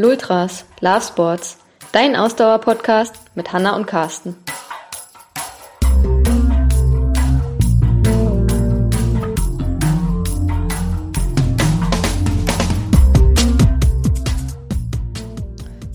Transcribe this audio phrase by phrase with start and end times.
[0.00, 1.56] Lultras, Love Sports,
[1.90, 4.36] dein Ausdauer-Podcast mit Hanna und Carsten.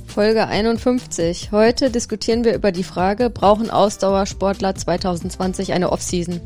[0.06, 1.54] Folge 51.
[1.54, 6.42] Heute diskutieren wir über die Frage, brauchen Ausdauersportler 2020 eine Offseason?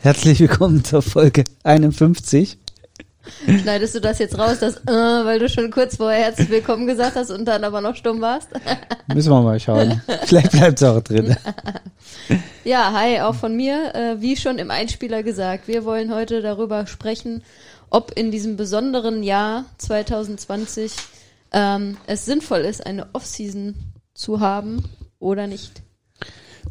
[0.00, 2.56] Herzlich willkommen zur Folge 51.
[3.46, 7.16] Schneidest du das jetzt raus, dass, äh, weil du schon kurz vorher herzlich willkommen gesagt
[7.16, 8.48] hast und dann aber noch stumm warst?
[9.12, 10.00] Müssen wir mal schauen.
[10.24, 11.36] Vielleicht bleibt es auch drin.
[12.64, 13.92] ja, hi, auch von mir.
[13.96, 17.42] Äh, wie schon im Einspieler gesagt, wir wollen heute darüber sprechen,
[17.90, 20.92] ob in diesem besonderen Jahr 2020
[21.52, 23.74] ähm, es sinnvoll ist, eine Offseason
[24.14, 24.84] zu haben
[25.18, 25.82] oder nicht.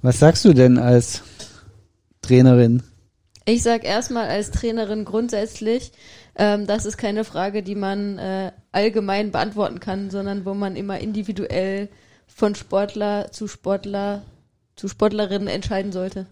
[0.01, 1.23] Was sagst du denn als
[2.21, 2.83] Trainerin?
[3.49, 5.93] Ich sag erstmal als Trainerin grundsätzlich,
[6.35, 10.99] ähm, das ist keine Frage, die man äh, allgemein beantworten kann, sondern wo man immer
[10.99, 11.87] individuell
[12.27, 14.23] von Sportler zu Sportler
[14.75, 16.27] zu Sportlerin entscheiden sollte.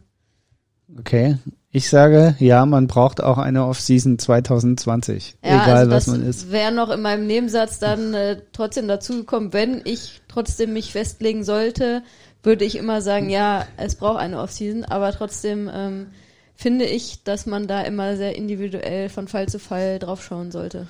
[1.00, 1.38] Okay.
[1.72, 6.52] Ich sage, ja, man braucht auch eine Off-Season 2020, ja, egal also was man ist.
[6.52, 11.46] Wäre noch in meinem Nebensatz dann äh, trotzdem dazu gekommen, wenn ich trotzdem mich festlegen
[11.46, 12.04] sollte,
[12.44, 16.08] würde ich immer sagen, ja, es braucht eine Off-Season, aber trotzdem ähm,
[16.56, 20.88] finde ich, dass man da immer sehr individuell von Fall zu Fall drauf schauen sollte.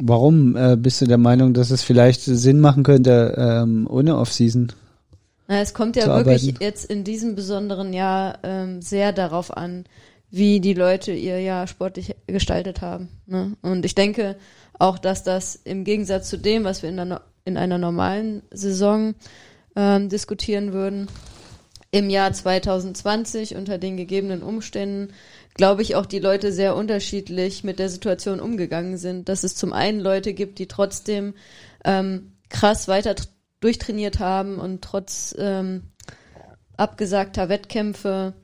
[0.00, 4.72] Warum äh, bist du der Meinung, dass es vielleicht Sinn machen könnte ähm, ohne Off-Season?
[5.48, 6.62] Na, es kommt ja wirklich arbeiten?
[6.62, 9.84] jetzt in diesem besonderen Jahr ähm, sehr darauf an,
[10.30, 13.08] wie die Leute ihr Jahr sportlich gestaltet haben.
[13.26, 13.56] Ne?
[13.62, 14.36] Und ich denke
[14.78, 19.14] auch, dass das im Gegensatz zu dem, was wir in einer, in einer normalen Saison
[19.74, 21.08] ähm, diskutieren würden,
[21.90, 25.12] im Jahr 2020 unter den gegebenen Umständen,
[25.54, 29.28] glaube ich, auch die Leute sehr unterschiedlich mit der Situation umgegangen sind.
[29.28, 31.34] Dass es zum einen Leute gibt, die trotzdem
[31.84, 33.14] ähm, krass weiter
[33.60, 35.82] durchtrainiert haben und trotz ähm,
[36.76, 38.34] abgesagter Wettkämpfe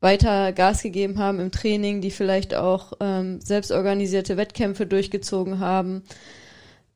[0.00, 6.02] weiter Gas gegeben haben im Training, die vielleicht auch ähm, selbstorganisierte Wettkämpfe durchgezogen haben.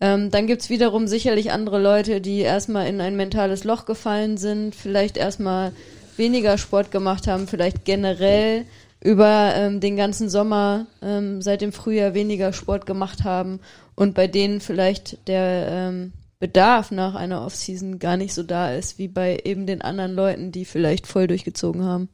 [0.00, 4.74] Ähm, dann gibt's wiederum sicherlich andere Leute, die erstmal in ein mentales Loch gefallen sind,
[4.74, 5.72] vielleicht erstmal
[6.18, 8.64] weniger Sport gemacht haben, vielleicht generell
[9.02, 13.60] über ähm, den ganzen Sommer ähm, seit dem Frühjahr weniger Sport gemacht haben
[13.94, 18.98] und bei denen vielleicht der ähm, Bedarf nach einer Offseason gar nicht so da ist,
[18.98, 22.08] wie bei eben den anderen Leuten, die vielleicht voll durchgezogen haben.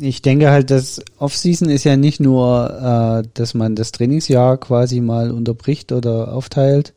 [0.00, 5.00] Ich denke halt, das Offseason ist ja nicht nur, äh, dass man das Trainingsjahr quasi
[5.00, 6.94] mal unterbricht oder aufteilt,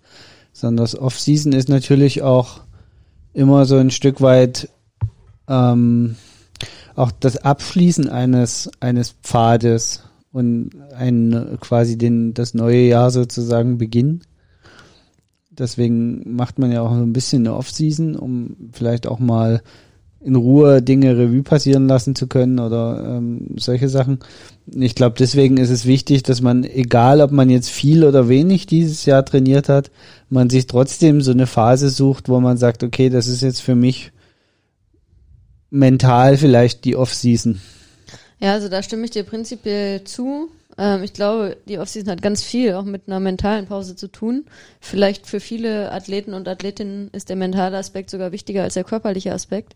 [0.53, 2.61] sondern das Offseason ist natürlich auch
[3.33, 4.69] immer so ein Stück weit
[5.47, 6.15] ähm,
[6.95, 14.21] auch das Abschließen eines, eines Pfades und ein quasi den, das neue Jahr sozusagen beginnen.
[15.51, 19.61] Deswegen macht man ja auch so ein bisschen eine Off-Season, um vielleicht auch mal
[20.25, 24.19] in Ruhe Dinge Revue passieren lassen zu können oder ähm, solche Sachen.
[24.73, 28.65] Ich glaube, deswegen ist es wichtig, dass man, egal ob man jetzt viel oder wenig
[28.65, 29.91] dieses Jahr trainiert hat,
[30.29, 33.75] man sich trotzdem so eine Phase sucht, wo man sagt, okay, das ist jetzt für
[33.75, 34.11] mich
[35.75, 37.61] mental vielleicht die Off-Season.
[38.39, 40.49] Ja, also da stimme ich dir prinzipiell zu.
[40.77, 44.45] Ähm, ich glaube, die Off-Season hat ganz viel auch mit einer mentalen Pause zu tun.
[44.79, 49.33] Vielleicht für viele Athleten und Athletinnen ist der mentale Aspekt sogar wichtiger als der körperliche
[49.33, 49.75] Aspekt.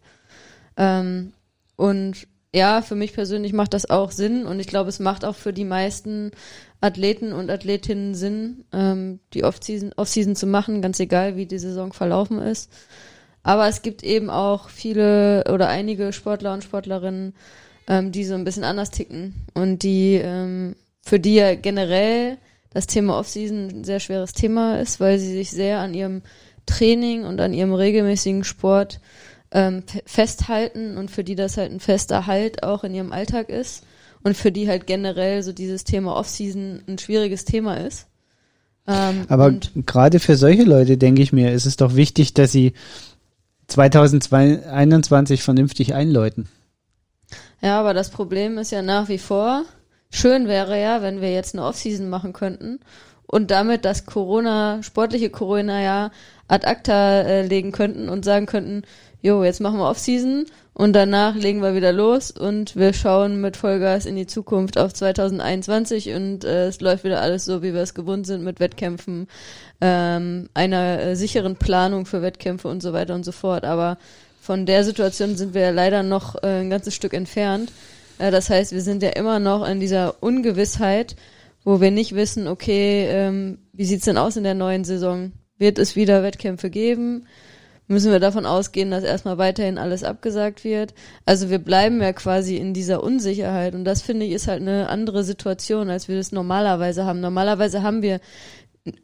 [0.78, 1.34] Ähm,
[1.76, 5.36] und ja, für mich persönlich macht das auch Sinn und ich glaube, es macht auch
[5.36, 6.32] für die meisten
[6.82, 11.60] Athleten und Athletinnen Sinn, ähm, die Off-Season Off -Season zu machen, ganz egal, wie die
[11.60, 12.72] Saison verlaufen ist.
[13.44, 17.34] Aber es gibt eben auch viele oder einige Sportler und Sportlerinnen,
[17.88, 22.38] ähm, die so ein bisschen anders ticken und die ähm, für die ja generell
[22.72, 26.22] das Thema Offseason ein sehr schweres Thema ist, weil sie sich sehr an ihrem
[26.66, 29.00] Training und an ihrem regelmäßigen Sport
[29.52, 33.84] ähm, festhalten und für die das halt ein fester Halt auch in ihrem Alltag ist
[34.24, 38.08] und für die halt generell so dieses Thema Offseason ein schwieriges Thema ist.
[38.88, 42.74] Ähm, Aber gerade für solche Leute, denke ich mir, ist es doch wichtig, dass sie
[43.70, 46.48] 2021 vernünftig einläuten.
[47.62, 49.64] Ja, aber das Problem ist ja nach wie vor,
[50.10, 52.80] schön wäre ja, wenn wir jetzt eine Offseason machen könnten
[53.26, 56.12] und damit das Corona, sportliche Corona-Jahr
[56.48, 58.84] ad acta äh, legen könnten und sagen könnten,
[59.22, 60.46] jo, jetzt machen wir Off-Season
[60.80, 64.94] und danach legen wir wieder los und wir schauen mit Vollgas in die Zukunft auf
[64.94, 69.28] 2021 und äh, es läuft wieder alles so, wie wir es gewohnt sind mit Wettkämpfen,
[69.82, 73.66] ähm, einer äh, sicheren Planung für Wettkämpfe und so weiter und so fort.
[73.66, 73.98] Aber
[74.40, 77.74] von der Situation sind wir ja leider noch äh, ein ganzes Stück entfernt.
[78.18, 81.18] Äh, das heißt, wir sind ja immer noch in dieser Ungewissheit,
[81.66, 85.34] wo wir nicht wissen, okay, ähm, wie sieht's denn aus in der neuen Saison?
[85.58, 87.26] Wird es wieder Wettkämpfe geben?
[87.92, 90.94] Müssen wir davon ausgehen, dass erstmal weiterhin alles abgesagt wird?
[91.26, 94.90] Also wir bleiben ja quasi in dieser Unsicherheit und das finde ich ist halt eine
[94.90, 97.20] andere Situation, als wir das normalerweise haben.
[97.20, 98.20] Normalerweise haben wir,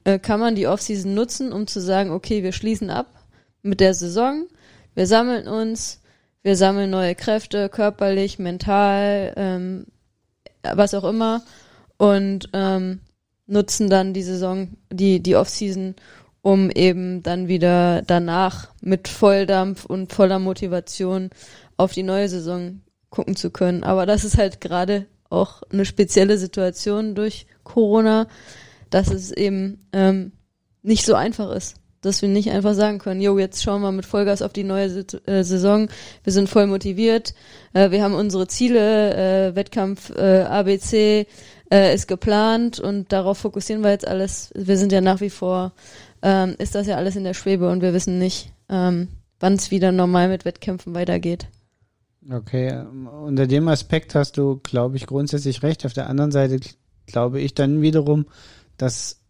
[0.03, 3.07] äh, kann man die Offseason nutzen, um zu sagen, okay, wir schließen ab
[3.63, 4.45] mit der Saison,
[4.93, 6.03] wir sammeln uns,
[6.43, 9.87] wir sammeln neue Kräfte, körperlich, mental, ähm,
[10.61, 11.41] was auch immer
[11.97, 12.99] und ähm,
[13.47, 15.95] nutzen dann die Saison, die, die Offseason,
[16.45, 21.31] um eben dann wieder danach mit Volldampf und voller Motivation
[21.75, 23.83] auf die neue Saison gucken zu können.
[23.83, 28.27] Aber das ist halt gerade auch eine spezielle Situation durch Corona,
[28.91, 30.33] dass es eben ähm,
[30.83, 34.05] nicht so einfach ist dass wir nicht einfach sagen können, jo, jetzt schauen wir mit
[34.05, 35.89] Vollgas auf die neue äh, Saison,
[36.23, 37.33] wir sind voll motiviert,
[37.73, 41.25] äh, wir haben unsere Ziele, äh, Wettkampf äh, ABC
[41.71, 44.51] äh, ist geplant und darauf fokussieren wir jetzt alles.
[44.55, 45.73] Wir sind ja nach wie vor,
[46.25, 49.69] ähm, ist das ja alles in der Schwebe und wir wissen nicht, ähm, wann es
[49.69, 51.47] wieder normal mit Wettkämpfen weitergeht.
[52.27, 55.85] Okay, ähm, unter dem Aspekt hast du, glaube ich, grundsätzlich recht.
[55.85, 56.59] Auf der anderen Seite
[57.05, 58.25] glaube ich dann wiederum,
[58.77, 59.21] dass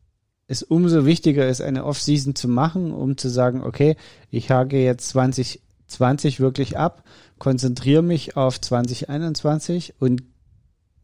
[0.47, 3.97] es umso wichtiger ist, eine Off-Season zu machen, um zu sagen, okay,
[4.31, 7.03] ich hake jetzt 2020 wirklich ab,
[7.39, 10.23] konzentriere mich auf 2021 und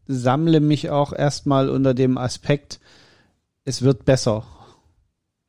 [0.06, 2.80] sammle mich auch erstmal unter dem Aspekt,
[3.66, 4.46] es wird besser.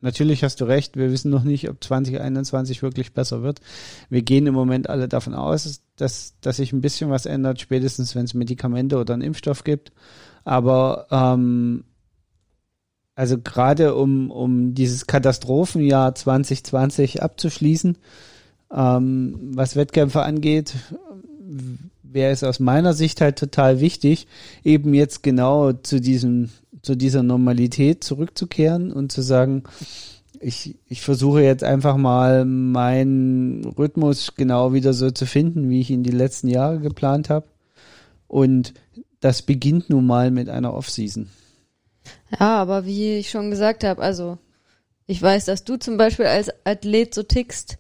[0.04, 3.62] Natürlich hast du recht, wir wissen noch nicht, ob 2021 wirklich besser wird.
[4.10, 8.14] Wir gehen im Moment alle davon aus, dass, dass sich ein bisschen was ändert, spätestens
[8.14, 9.94] wenn es Medikamente oder einen Impfstoff gibt.
[10.44, 11.86] Aber ähm,
[13.16, 17.98] also gerade um, um dieses Katastrophenjahr 2020 abzuschließen,
[18.74, 20.74] ähm, was Wettkämpfe angeht,
[22.02, 24.28] wäre es aus meiner Sicht halt total wichtig,
[24.66, 26.50] eben jetzt genau zu diesem,
[26.84, 29.64] zu dieser Normalität zurückzukehren und zu sagen,
[30.40, 35.90] ich, ich versuche jetzt einfach mal meinen Rhythmus genau wieder so zu finden, wie ich
[35.90, 37.48] ihn die letzten Jahre geplant habe.
[38.28, 38.74] Und
[39.22, 41.30] das beginnt nun mal mit einer Off-Season.
[42.38, 44.38] Ja, aber wie ich schon gesagt habe, also
[45.06, 47.78] ich weiß, dass du zum Beispiel als Athlet so tickst.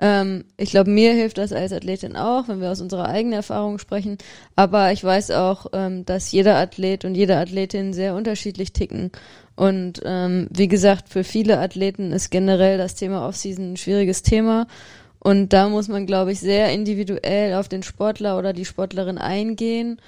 [0.00, 3.78] Ähm, ich glaube, mir hilft das als Athletin auch, wenn wir aus unserer eigenen Erfahrung
[3.78, 4.18] sprechen.
[4.56, 9.12] Aber ich weiß auch, ähm, dass jeder Athlet und jede Athletin sehr unterschiedlich ticken.
[9.56, 14.66] Und ähm, wie gesagt, für viele Athleten ist generell das Thema Offseason ein schwieriges Thema.
[15.20, 19.98] Und da muss man, glaube ich, sehr individuell auf den Sportler oder die Sportlerin eingehen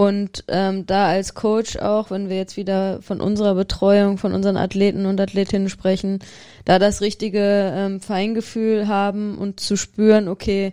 [0.00, 4.56] und ähm, da als Coach auch, wenn wir jetzt wieder von unserer Betreuung, von unseren
[4.56, 6.20] Athleten und Athletinnen sprechen,
[6.64, 10.72] da das richtige ähm, Feingefühl haben und zu spüren, okay,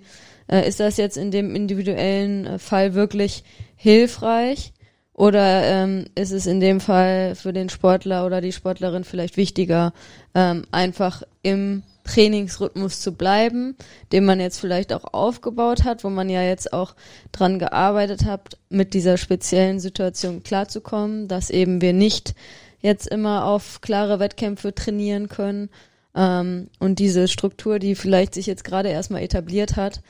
[0.49, 3.43] äh, ist das jetzt in dem individuellen äh, Fall wirklich
[3.75, 4.71] hilfreich?
[5.11, 9.91] Oder ähm, ist es in dem Fall für den Sportler oder die Sportlerin vielleicht wichtiger,
[10.35, 13.75] ähm, einfach im Trainingsrhythmus zu bleiben,
[14.11, 16.95] den man jetzt vielleicht auch aufgebaut hat, wo man ja jetzt auch
[17.31, 22.33] dran gearbeitet hat, mit dieser speziellen Situation klarzukommen, dass eben wir nicht
[22.79, 25.69] jetzt immer auf klare Wettkämpfe trainieren können
[26.15, 30.01] ähm, und diese Struktur, die vielleicht sich jetzt gerade erstmal etabliert hat,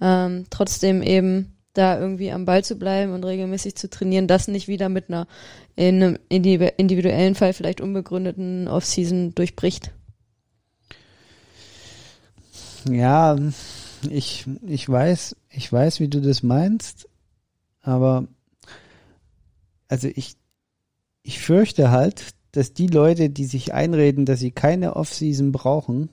[0.00, 4.68] ähm, trotzdem eben da irgendwie am Ball zu bleiben und regelmäßig zu trainieren, das nicht
[4.68, 5.26] wieder mit einer
[5.74, 9.92] in einem individuellen Fall vielleicht unbegründeten Offseason durchbricht.
[12.88, 13.36] Ja,
[14.08, 17.08] ich, ich weiß, ich weiß, wie du das meinst,
[17.80, 18.26] aber
[19.88, 20.36] also ich,
[21.22, 26.08] ich fürchte halt, dass die Leute, die sich einreden, dass sie keine Offseason brauchen,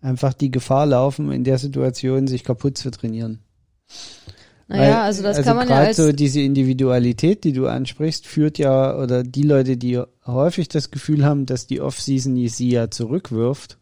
[0.00, 3.40] einfach die Gefahr laufen, in der Situation sich kaputt zu trainieren.
[4.68, 8.26] Naja, Weil, also das also kann man ja als so diese Individualität, die du ansprichst,
[8.26, 12.90] führt ja oder die Leute, die häufig das Gefühl haben, dass die Offseason sie ja
[12.90, 13.78] zurückwirft,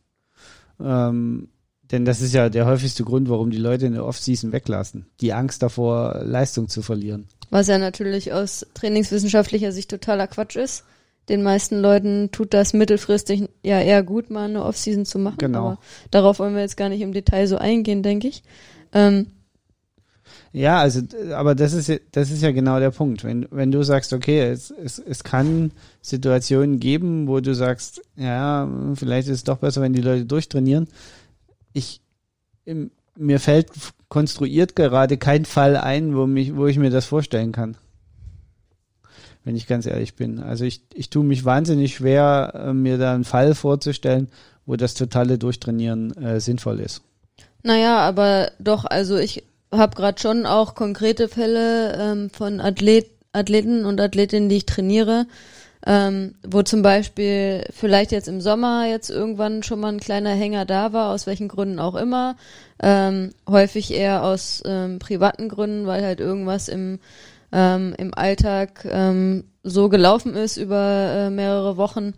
[0.80, 1.48] ähm,
[1.90, 5.06] denn das ist ja der häufigste Grund, warum die Leute in der Offseason weglassen.
[5.20, 7.26] Die Angst davor, Leistung zu verlieren.
[7.50, 10.84] Was ja natürlich aus trainingswissenschaftlicher Sicht totaler Quatsch ist.
[11.28, 15.38] Den meisten Leuten tut das mittelfristig ja eher gut, mal eine Offseason zu machen.
[15.38, 15.58] Genau.
[15.58, 15.78] Aber
[16.10, 18.42] darauf wollen wir jetzt gar nicht im Detail so eingehen, denke ich.
[18.92, 19.26] Ähm,
[20.52, 21.00] Ja, also,
[21.34, 23.24] aber das ist, das ist ja genau der Punkt.
[23.24, 28.68] Wenn, wenn du sagst, okay, es, es, es kann Situationen geben, wo du sagst, ja,
[28.94, 30.88] vielleicht ist es doch besser, wenn die Leute durchtrainieren.
[31.76, 32.00] Ich,
[32.64, 33.68] im, mir fällt
[34.08, 37.76] konstruiert gerade kein Fall ein, wo mich, wo ich mir das vorstellen kann.
[39.44, 40.40] Wenn ich ganz ehrlich bin.
[40.40, 44.28] Also ich, ich tue mich wahnsinnig schwer, äh, mir da einen Fall vorzustellen,
[44.64, 47.02] wo das totale Durchtrainieren äh, sinnvoll ist.
[47.62, 53.84] Naja, aber doch, also ich habe gerade schon auch konkrete Fälle ähm, von Athlet, Athleten
[53.84, 55.26] und Athletinnen, die ich trainiere,
[55.86, 60.64] ähm, wo zum Beispiel vielleicht jetzt im Sommer jetzt irgendwann schon mal ein kleiner Hänger
[60.64, 62.36] da war, aus welchen Gründen auch immer.
[62.82, 66.98] Ähm, häufig eher aus ähm, privaten Gründen, weil halt irgendwas im,
[67.52, 72.14] ähm, im Alltag ähm, so gelaufen ist über äh, mehrere Wochen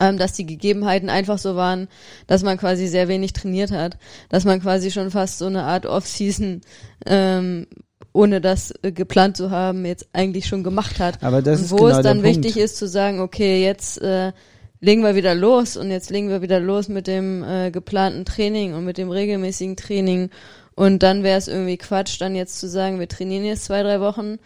[0.00, 1.88] ähm, dass die Gegebenheiten einfach so waren,
[2.26, 3.96] dass man quasi sehr wenig trainiert hat,
[4.28, 6.60] dass man quasi schon fast so eine Art Off-Season
[7.06, 7.66] ähm,
[8.16, 11.22] ohne das äh, geplant zu haben, jetzt eigentlich schon gemacht hat.
[11.22, 12.64] Aber das und ist wo genau es dann wichtig Punkt.
[12.64, 14.32] ist zu sagen, okay, jetzt äh,
[14.80, 18.74] legen wir wieder los und jetzt legen wir wieder los mit dem äh, geplanten Training
[18.74, 20.30] und mit dem regelmäßigen Training
[20.74, 24.00] und dann wäre es irgendwie Quatsch, dann jetzt zu sagen, wir trainieren jetzt zwei, drei
[24.00, 24.38] Wochen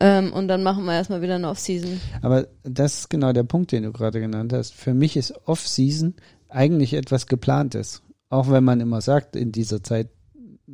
[0.00, 2.00] ähm, und dann machen wir erstmal wieder eine Off-Season.
[2.22, 4.74] Aber das ist genau der Punkt, den du gerade genannt hast.
[4.74, 6.14] Für mich ist Off-Season
[6.48, 8.02] eigentlich etwas geplantes.
[8.30, 10.08] Auch wenn man immer sagt, in dieser Zeit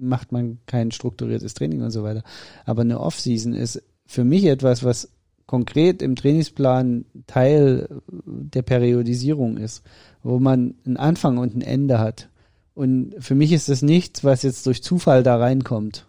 [0.01, 2.23] macht man kein strukturiertes Training und so weiter.
[2.65, 5.11] Aber eine Off-Season ist für mich etwas, was
[5.47, 7.89] konkret im Trainingsplan Teil
[8.25, 9.83] der Periodisierung ist,
[10.23, 12.29] wo man einen Anfang und ein Ende hat.
[12.75, 16.07] Und für mich ist das nichts, was jetzt durch Zufall da reinkommt.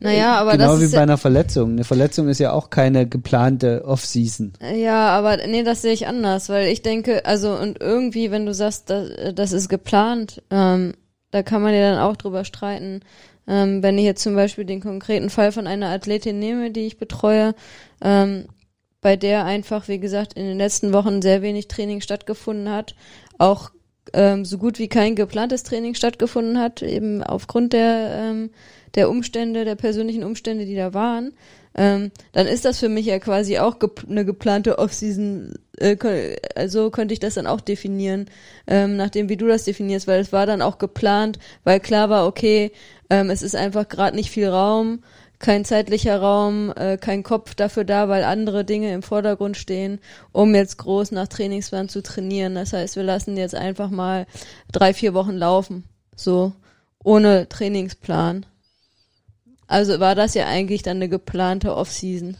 [0.00, 1.72] Naja, aber genau das wie ist bei einer Verletzung.
[1.72, 4.52] Eine Verletzung ist ja auch keine geplante Off-Season.
[4.76, 8.52] ja, aber nee, das sehe ich anders, weil ich denke, also und irgendwie, wenn du
[8.52, 10.94] sagst, das, das ist geplant, ähm,
[11.34, 13.00] da kann man ja dann auch drüber streiten.
[13.48, 16.96] Ähm, wenn ich jetzt zum Beispiel den konkreten Fall von einer Athletin nehme, die ich
[16.96, 17.56] betreue,
[18.00, 18.46] ähm,
[19.00, 22.94] bei der einfach, wie gesagt, in den letzten Wochen sehr wenig Training stattgefunden hat,
[23.36, 23.72] auch
[24.12, 28.50] ähm, so gut wie kein geplantes Training stattgefunden hat, eben aufgrund der, ähm,
[28.94, 31.32] der Umstände, der persönlichen Umstände, die da waren,
[31.76, 36.90] ähm, dann ist das für mich ja quasi auch gep eine geplante Off-Season, äh, also
[36.90, 38.26] könnte ich das dann auch definieren,
[38.68, 42.26] ähm, nachdem wie du das definierst, weil es war dann auch geplant, weil klar war,
[42.26, 42.70] okay,
[43.10, 45.02] ähm, es ist einfach gerade nicht viel Raum,
[45.38, 49.98] kein zeitlicher Raum, äh, kein Kopf dafür da, weil andere Dinge im Vordergrund stehen,
[50.32, 52.54] um jetzt groß nach Trainingsplan zu trainieren.
[52.54, 54.26] Das heißt, wir lassen jetzt einfach mal
[54.72, 55.84] drei, vier Wochen laufen,
[56.16, 56.52] so
[57.02, 58.46] ohne Trainingsplan.
[59.66, 62.36] Also war das ja eigentlich dann eine geplante Off-Season.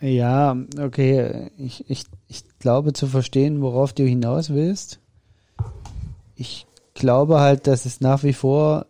[0.00, 1.50] Ja, okay.
[1.56, 5.00] Ich, ich, ich glaube zu verstehen, worauf du hinaus willst.
[6.34, 8.86] Ich glaube halt, dass es nach wie vor,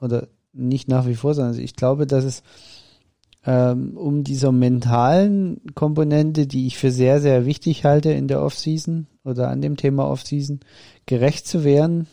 [0.00, 2.42] oder nicht nach wie vor, sondern ich glaube, dass es
[3.44, 9.06] ähm, um dieser mentalen Komponente, die ich für sehr, sehr wichtig halte in der Off-Season
[9.24, 10.60] oder an dem Thema Off-Season,
[11.06, 12.06] gerecht zu werden,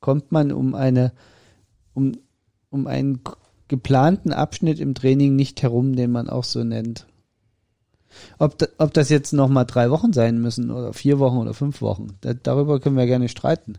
[0.00, 1.12] kommt man um eine,
[1.94, 2.12] um,
[2.70, 3.20] um einen
[3.68, 7.06] geplanten Abschnitt im Training nicht herum, den man auch so nennt.
[8.38, 11.82] Ob, da, ob das jetzt nochmal drei Wochen sein müssen oder vier Wochen oder fünf
[11.82, 13.74] Wochen, da, darüber können wir gerne streiten.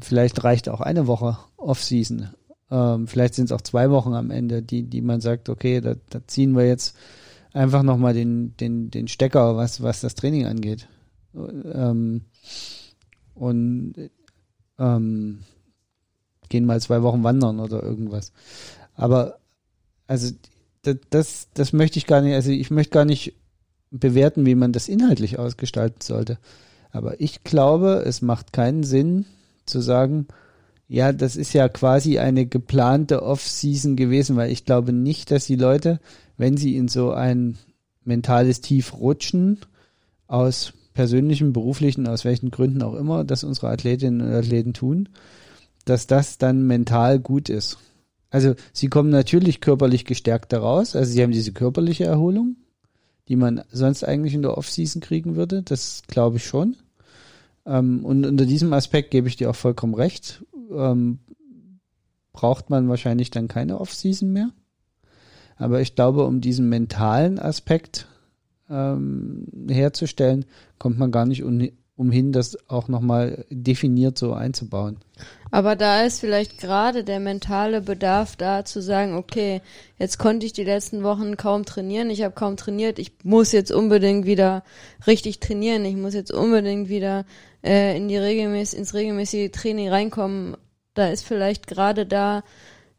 [0.00, 2.30] Vielleicht reicht auch eine Woche Off-Season.
[2.72, 5.94] Ähm, vielleicht sind es auch zwei Wochen am Ende, die, die man sagt, okay, da,
[6.08, 6.96] da ziehen wir jetzt
[7.52, 10.88] einfach nochmal den, den, den Stecker, was, was das Training angeht.
[11.34, 12.22] Ähm,
[13.34, 13.94] und
[14.78, 15.40] ähm,
[16.48, 18.32] gehen mal zwei Wochen wandern oder irgendwas.
[18.94, 19.38] Aber
[20.06, 20.34] also
[20.80, 23.34] das, das, das möchte ich gar nicht, also ich möchte gar nicht
[23.90, 26.38] bewerten, wie man das inhaltlich ausgestalten sollte.
[26.90, 29.26] Aber ich glaube, es macht keinen Sinn
[29.66, 30.26] zu sagen,
[30.88, 35.56] ja, das ist ja quasi eine geplante Off-Season gewesen, weil ich glaube nicht, dass die
[35.56, 36.00] Leute,
[36.36, 37.58] wenn sie in so ein
[38.04, 39.58] mentales Tief rutschen,
[40.26, 45.08] aus persönlichen, beruflichen, aus welchen Gründen auch immer, dass unsere Athletinnen und Athleten tun,
[45.84, 47.78] dass das dann mental gut ist.
[48.30, 52.56] Also sie kommen natürlich körperlich gestärkt daraus, also sie haben diese körperliche Erholung,
[53.28, 56.76] die man sonst eigentlich in der Off-Season kriegen würde, das glaube ich schon.
[57.66, 60.44] Ähm, und unter diesem Aspekt gebe ich dir auch vollkommen recht.
[60.70, 61.18] Ähm,
[62.32, 64.50] braucht man wahrscheinlich dann keine Off-Season mehr.
[65.56, 68.08] Aber ich glaube, um diesen mentalen Aspekt
[68.70, 70.44] ähm, herzustellen,
[70.78, 74.98] kommt man gar nicht un umhin, das auch nochmal definiert so einzubauen.
[75.50, 79.60] Aber da ist vielleicht gerade der mentale Bedarf da zu sagen, okay,
[79.98, 83.70] jetzt konnte ich die letzten Wochen kaum trainieren, ich habe kaum trainiert, ich muss jetzt
[83.70, 84.64] unbedingt wieder
[85.06, 87.26] richtig trainieren, ich muss jetzt unbedingt wieder
[87.62, 90.56] äh, in die regelmäßig ins regelmäßige Training reinkommen.
[90.94, 92.42] Da ist vielleicht gerade da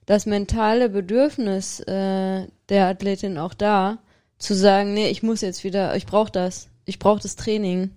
[0.06, 4.00] das mentale Bedürfnis äh, der Athletin auch da,
[4.38, 7.92] zu sagen, nee, ich muss jetzt wieder, ich brauche das, ich brauche das Training.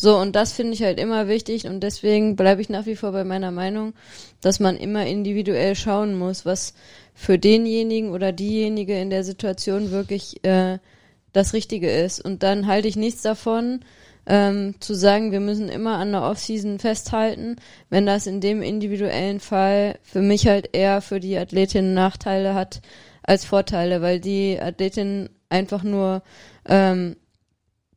[0.00, 3.10] So, und das finde ich halt immer wichtig und deswegen bleibe ich nach wie vor
[3.10, 3.94] bei meiner Meinung,
[4.40, 6.74] dass man immer individuell schauen muss, was
[7.14, 10.78] für denjenigen oder diejenige in der Situation wirklich äh,
[11.32, 12.24] das Richtige ist.
[12.24, 13.80] Und dann halte ich nichts davon,
[14.26, 17.56] ähm, zu sagen, wir müssen immer an der Offseason festhalten,
[17.90, 22.82] wenn das in dem individuellen Fall für mich halt eher für die Athletin Nachteile hat
[23.24, 26.22] als Vorteile, weil die Athletin einfach nur
[26.68, 27.16] ähm,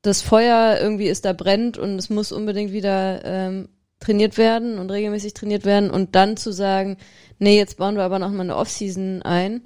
[0.01, 4.91] das Feuer irgendwie ist da brennt und es muss unbedingt wieder ähm, trainiert werden und
[4.91, 6.97] regelmäßig trainiert werden und dann zu sagen,
[7.39, 9.61] nee, jetzt bauen wir aber noch mal eine Offseason ein,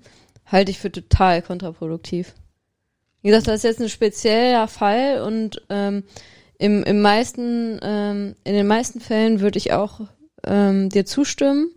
[0.46, 2.34] halte ich für total kontraproduktiv.
[3.22, 6.04] Wie gesagt, das ist jetzt ein spezieller Fall und ähm,
[6.58, 10.02] im, im meisten, ähm, in den meisten Fällen würde ich auch
[10.46, 11.72] ähm, dir zustimmen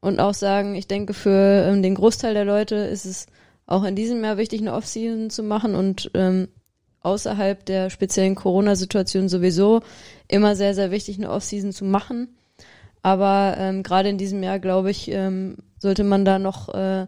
[0.00, 3.26] und auch sagen, ich denke, für ähm, den Großteil der Leute ist es
[3.66, 6.48] auch in diesem Jahr wichtig, eine Offseason zu machen und ähm,
[7.06, 9.82] außerhalb der speziellen Corona-Situation sowieso
[10.28, 12.36] immer sehr, sehr wichtig, eine Offseason zu machen.
[13.02, 17.06] Aber ähm, gerade in diesem Jahr, glaube ich, ähm, sollte man da noch, äh,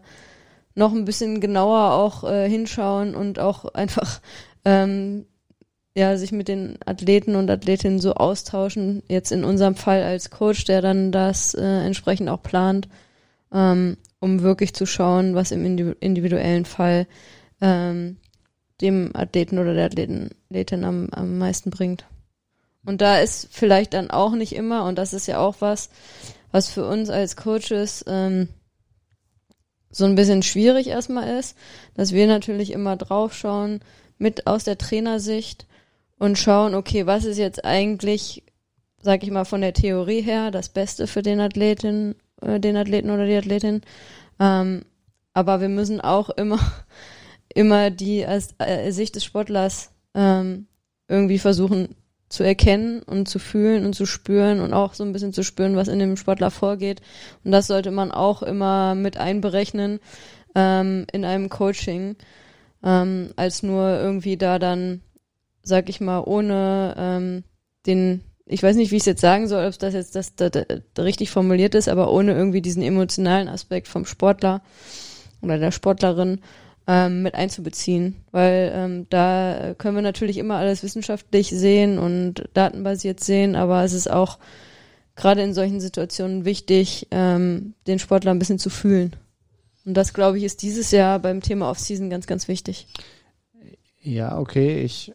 [0.73, 4.21] noch ein bisschen genauer auch äh, hinschauen und auch einfach
[4.63, 5.25] ähm,
[5.95, 9.03] ja, sich mit den Athleten und Athletinnen so austauschen.
[9.09, 12.87] Jetzt in unserem Fall als Coach, der dann das äh, entsprechend auch plant,
[13.53, 15.65] ähm, um wirklich zu schauen, was im
[15.99, 17.07] individuellen Fall
[17.59, 18.17] ähm,
[18.81, 22.05] dem Athleten oder der Athleten, Athletin am, am meisten bringt.
[22.85, 25.89] Und da ist vielleicht dann auch nicht immer, und das ist ja auch was,
[26.51, 28.49] was für uns als Coaches ähm,
[29.91, 31.57] so ein bisschen schwierig erstmal ist,
[31.95, 33.81] dass wir natürlich immer draufschauen
[34.17, 35.65] mit aus der Trainersicht
[36.17, 38.43] und schauen, okay, was ist jetzt eigentlich,
[39.01, 43.09] sag ich mal, von der Theorie her das Beste für den Athleten, äh, den Athleten
[43.09, 43.81] oder die Athletin.
[44.39, 44.83] Ähm,
[45.33, 46.59] aber wir müssen auch immer
[47.53, 50.67] immer die als, äh, Sicht des Sportlers ähm,
[51.07, 51.95] irgendwie versuchen
[52.29, 55.75] zu erkennen und zu fühlen und zu spüren und auch so ein bisschen zu spüren,
[55.75, 57.01] was in dem Sportler vorgeht.
[57.43, 59.99] Und das sollte man auch immer mit einberechnen
[60.55, 62.15] ähm, in einem Coaching,
[62.83, 65.01] ähm, als nur irgendwie da dann,
[65.63, 67.43] sag ich mal, ohne ähm,
[67.87, 70.51] den, ich weiß nicht, wie ich es jetzt sagen soll, ob das jetzt das, das,
[70.51, 74.61] das richtig formuliert ist, aber ohne irgendwie diesen emotionalen Aspekt vom Sportler
[75.41, 76.41] oder der Sportlerin
[76.89, 83.19] ähm, mit einzubeziehen, weil ähm, da können wir natürlich immer alles wissenschaftlich sehen und datenbasiert
[83.19, 84.39] sehen, aber es ist auch
[85.15, 89.15] gerade in solchen Situationen wichtig, ähm, den Sportler ein bisschen zu fühlen.
[89.85, 92.87] Und das, glaube ich, ist dieses Jahr beim Thema Offseason ganz, ganz wichtig.
[94.01, 95.13] Ja, okay, ich,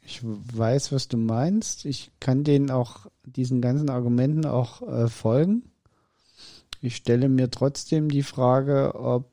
[0.00, 1.84] ich weiß, was du meinst.
[1.84, 5.70] Ich kann denen auch, diesen ganzen Argumenten auch äh, folgen.
[6.80, 9.31] Ich stelle mir trotzdem die Frage, ob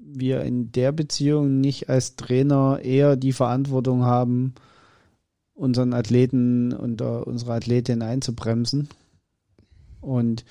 [0.00, 4.54] wir in der Beziehung nicht als Trainer eher die Verantwortung haben,
[5.54, 8.88] unseren Athleten und unsere Athletin einzubremsen
[10.00, 10.44] und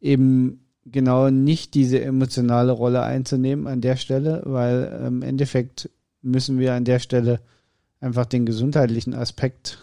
[0.00, 5.90] eben genau nicht diese emotionale Rolle einzunehmen an der Stelle, weil im Endeffekt
[6.22, 7.40] müssen wir an der Stelle
[8.00, 9.78] einfach den gesundheitlichen Aspekt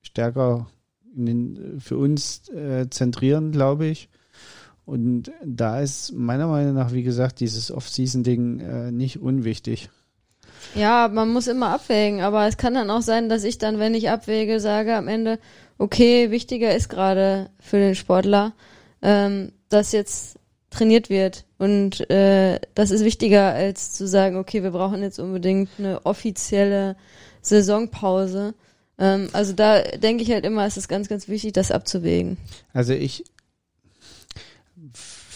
[0.00, 0.66] stärker
[1.14, 4.08] den, für uns äh, zentrieren, glaube ich.
[4.84, 9.90] Und da ist meiner Meinung nach, wie gesagt, dieses Off-Season-Ding äh, nicht unwichtig.
[10.74, 13.94] Ja, man muss immer abwägen, aber es kann dann auch sein, dass ich dann, wenn
[13.94, 15.38] ich abwäge, sage am Ende,
[15.78, 18.52] okay, wichtiger ist gerade für den Sportler,
[19.02, 20.38] ähm, dass jetzt
[20.70, 21.44] trainiert wird.
[21.58, 26.96] Und äh, das ist wichtiger, als zu sagen, okay, wir brauchen jetzt unbedingt eine offizielle
[27.42, 28.54] Saisonpause.
[28.98, 32.36] Ähm, also da denke ich halt immer, es ist ganz, ganz wichtig, das abzuwägen.
[32.72, 33.24] Also ich,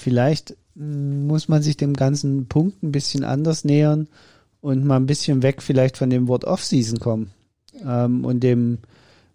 [0.07, 4.07] vielleicht muss man sich dem ganzen Punkt ein bisschen anders nähern
[4.61, 7.33] und mal ein bisschen weg vielleicht von dem Wort Off-Season kommen.
[7.85, 8.79] Ähm, und dem,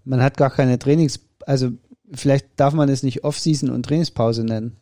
[0.05, 1.73] man hat gar keine Trainings, also
[2.13, 4.77] vielleicht darf man es nicht Off-Season und Trainingspause nennen,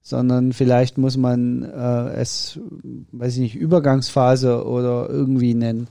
[0.00, 2.60] sondern vielleicht muss man äh, es,
[3.10, 5.88] weiß ich nicht, Übergangsphase oder irgendwie nennen.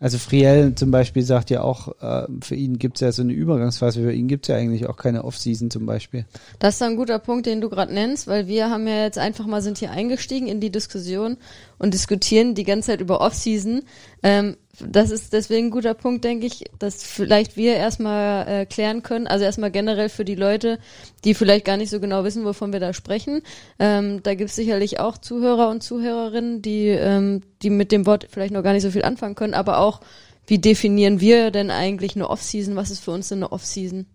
[0.00, 3.34] Also Friel zum Beispiel sagt ja auch, äh, für ihn gibt es ja so eine
[3.34, 6.24] Übergangsphase, für ihn gibt es ja eigentlich auch keine Off-Season zum Beispiel.
[6.58, 9.46] Das ist ein guter Punkt, den du gerade nennst, weil wir haben ja jetzt einfach
[9.46, 11.36] mal sind hier eingestiegen in die Diskussion
[11.80, 13.82] und diskutieren die ganze Zeit über Off-Season.
[14.22, 19.02] Ähm, das ist deswegen ein guter Punkt, denke ich, dass vielleicht wir erstmal äh, klären
[19.02, 20.78] können, also erstmal generell für die Leute,
[21.24, 23.40] die vielleicht gar nicht so genau wissen, wovon wir da sprechen.
[23.78, 28.28] Ähm, da gibt es sicherlich auch Zuhörer und Zuhörerinnen, die, ähm, die mit dem Wort
[28.30, 30.00] vielleicht noch gar nicht so viel anfangen können, aber auch,
[30.46, 32.76] wie definieren wir denn eigentlich eine Off-Season?
[32.76, 34.06] Was ist für uns eine Off-Season?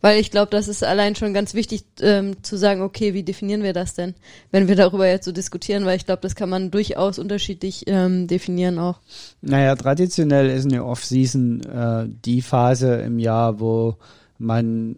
[0.00, 3.62] Weil ich glaube, das ist allein schon ganz wichtig ähm, zu sagen, okay, wie definieren
[3.62, 4.14] wir das denn,
[4.50, 8.26] wenn wir darüber jetzt so diskutieren, weil ich glaube, das kann man durchaus unterschiedlich ähm,
[8.28, 9.00] definieren auch.
[9.40, 13.96] Naja, traditionell ist eine Off-Season äh, die Phase im Jahr, wo
[14.38, 14.96] man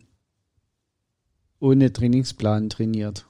[1.60, 3.26] ohne Trainingsplan trainiert.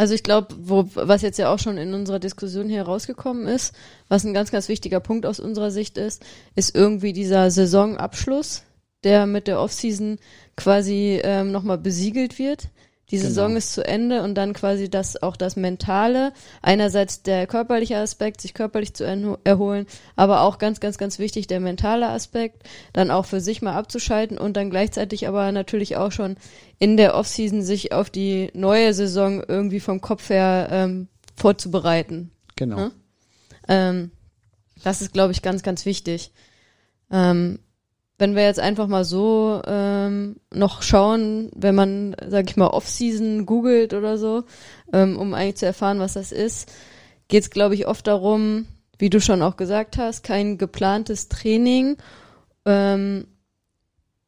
[0.00, 0.54] Also ich glaube,
[0.94, 3.74] was jetzt ja auch schon in unserer Diskussion hier rausgekommen ist,
[4.08, 8.62] was ein ganz, ganz wichtiger Punkt aus unserer Sicht ist, ist irgendwie dieser Saisonabschluss,
[9.04, 10.18] der mit der Offseason
[10.56, 12.68] quasi ähm, nochmal besiegelt wird.
[13.10, 13.28] Die genau.
[13.28, 16.32] Saison ist zu Ende und dann quasi das auch das Mentale.
[16.62, 19.04] Einerseits der körperliche Aspekt, sich körperlich zu
[19.42, 23.74] erholen, aber auch ganz, ganz, ganz wichtig der mentale Aspekt, dann auch für sich mal
[23.74, 26.36] abzuschalten und dann gleichzeitig aber natürlich auch schon
[26.78, 32.30] in der Offseason sich auf die neue Saison irgendwie vom Kopf her ähm, vorzubereiten.
[32.54, 32.76] Genau.
[32.76, 32.92] Ne?
[33.66, 34.10] Ähm,
[34.84, 36.32] das ist, glaube ich, ganz, ganz wichtig.
[37.10, 37.58] Ähm,
[38.20, 43.46] wenn wir jetzt einfach mal so ähm, noch schauen, wenn man, sag ich mal, Off-Season
[43.46, 44.44] googelt oder so,
[44.92, 46.70] ähm, um eigentlich zu erfahren, was das ist,
[47.28, 48.66] geht es, glaube ich, oft darum,
[48.98, 51.96] wie du schon auch gesagt hast, kein geplantes Training.
[52.66, 53.26] Ähm,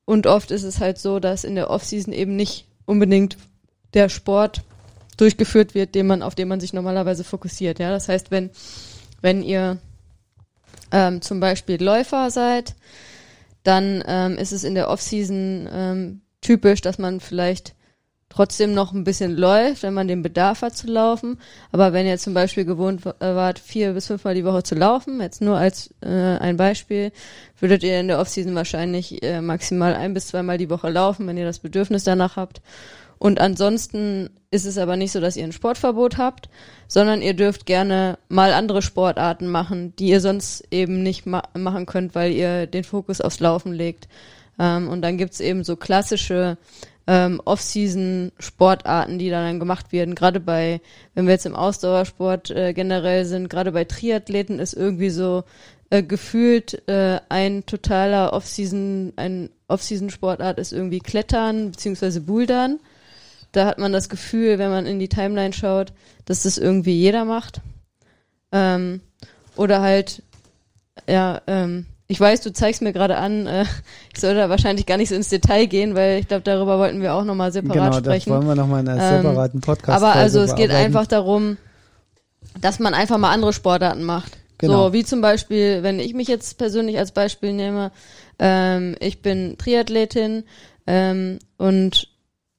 [0.06, 3.36] und oft ist es halt so, dass in der Off-Season eben nicht unbedingt
[3.92, 4.62] der Sport
[5.18, 7.78] durchgeführt wird, den man, auf den man sich normalerweise fokussiert.
[7.78, 8.48] Ja, das heißt, wenn,
[9.20, 9.76] wenn ihr
[10.90, 12.74] ähm, zum Beispiel Läufer seid,
[13.62, 17.74] dann ähm, ist es in der Offseason ähm, typisch, dass man vielleicht
[18.32, 21.38] trotzdem noch ein bisschen läuft, wenn man den Bedarf hat zu laufen.
[21.70, 25.20] Aber wenn ihr zum Beispiel gewohnt äh, wart, vier bis fünfmal die Woche zu laufen,
[25.20, 27.12] jetzt nur als äh, ein Beispiel,
[27.60, 31.36] würdet ihr in der Offseason wahrscheinlich äh, maximal ein bis zweimal die Woche laufen, wenn
[31.36, 32.62] ihr das Bedürfnis danach habt.
[33.22, 36.48] Und ansonsten ist es aber nicht so, dass ihr ein Sportverbot habt,
[36.88, 41.86] sondern ihr dürft gerne mal andere Sportarten machen, die ihr sonst eben nicht ma machen
[41.86, 44.08] könnt, weil ihr den Fokus aufs Laufen legt.
[44.58, 46.58] Ähm, und dann gibt's eben so klassische
[47.06, 50.16] ähm, Off-Season-Sportarten, die dann gemacht werden.
[50.16, 50.80] Gerade bei,
[51.14, 55.44] wenn wir jetzt im Ausdauersport äh, generell sind, gerade bei Triathleten ist irgendwie so
[55.90, 62.80] äh, gefühlt äh, ein totaler Off-Season, ein Off-Season-Sportart ist irgendwie Klettern beziehungsweise Bouldern
[63.52, 65.92] da hat man das Gefühl, wenn man in die Timeline schaut,
[66.24, 67.60] dass das irgendwie jeder macht.
[68.50, 69.00] Ähm,
[69.56, 70.22] oder halt,
[71.08, 73.64] ja, ähm, ich weiß, du zeigst mir gerade an, äh,
[74.12, 77.00] ich soll da wahrscheinlich gar nicht so ins Detail gehen, weil ich glaube, darüber wollten
[77.00, 78.24] wir auch nochmal separat genau, sprechen.
[78.26, 81.06] Genau, das wollen wir nochmal in einer ähm, separaten Podcast Aber also es geht einfach
[81.06, 81.56] darum,
[82.60, 84.32] dass man einfach mal andere Sportarten macht.
[84.58, 84.88] Genau.
[84.88, 87.90] So wie zum Beispiel, wenn ich mich jetzt persönlich als Beispiel nehme,
[88.38, 90.44] ähm, ich bin Triathletin
[90.86, 92.11] ähm, und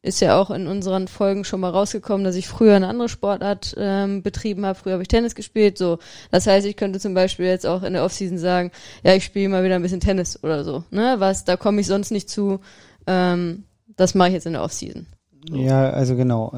[0.03, 3.73] ist ja auch in unseren Folgen schon mal rausgekommen, dass ich früher eine andere Sportart
[3.77, 4.77] ähm, betrieben habe.
[4.77, 5.97] Früher habe ich Tennis gespielt, so.
[6.29, 8.71] Das heißt, ich könnte zum Beispiel jetzt auch in der Offseason sagen,
[9.03, 10.83] ja, ich spiele mal wieder ein bisschen Tennis oder so.
[10.91, 11.15] Ne?
[11.19, 12.59] Was, da komme ich sonst nicht zu.
[13.07, 13.63] Ähm,
[13.95, 15.05] das mache ich jetzt in der Offseason.
[15.49, 15.55] So.
[15.55, 16.53] Ja, also genau.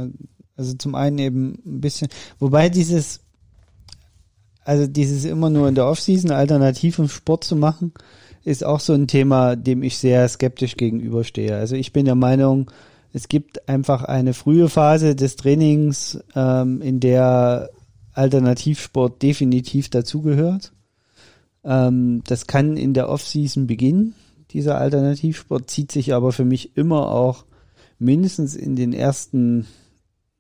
[0.58, 2.08] Also zum einen eben ein bisschen,
[2.40, 3.20] wobei dieses,
[4.64, 7.94] also dieses immer nur in der Offseason alternativ im Sport zu machen,
[8.44, 11.56] ist auch so ein Thema, dem ich sehr skeptisch gegenüberstehe.
[11.56, 12.72] Also ich bin der Meinung,
[13.16, 17.70] es gibt einfach eine frühe Phase des Trainings, ähm, in der
[18.12, 20.74] Alternativsport definitiv dazugehört.
[21.64, 24.16] Ähm, das kann in der Offseason beginnen.
[24.52, 27.46] Dieser Alternativsport zieht sich aber für mich immer auch
[28.00, 29.66] mindestens in den ersten,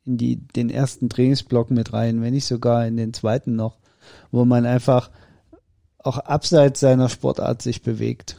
[0.03, 3.77] in die, den ersten Trainingsblock mit rein, wenn nicht sogar in den zweiten noch,
[4.31, 5.11] wo man einfach
[5.99, 8.35] auch abseits seiner Sportart sich bewegt.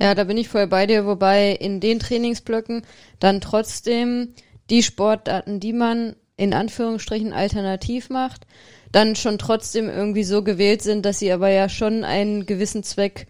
[0.00, 2.82] Ja, da bin ich voll bei dir, wobei in den Trainingsblöcken
[3.18, 4.34] dann trotzdem
[4.70, 8.46] die Sportarten, die man in Anführungsstrichen alternativ macht,
[8.92, 13.26] dann schon trotzdem irgendwie so gewählt sind, dass sie aber ja schon einen gewissen Zweck,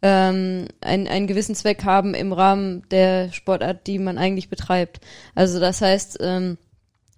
[0.00, 5.00] ähm, einen, einen gewissen Zweck haben im Rahmen der Sportart, die man eigentlich betreibt.
[5.34, 6.56] Also das heißt, ähm,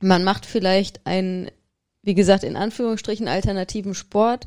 [0.00, 1.50] man macht vielleicht einen,
[2.02, 4.46] wie gesagt, in Anführungsstrichen alternativen Sport,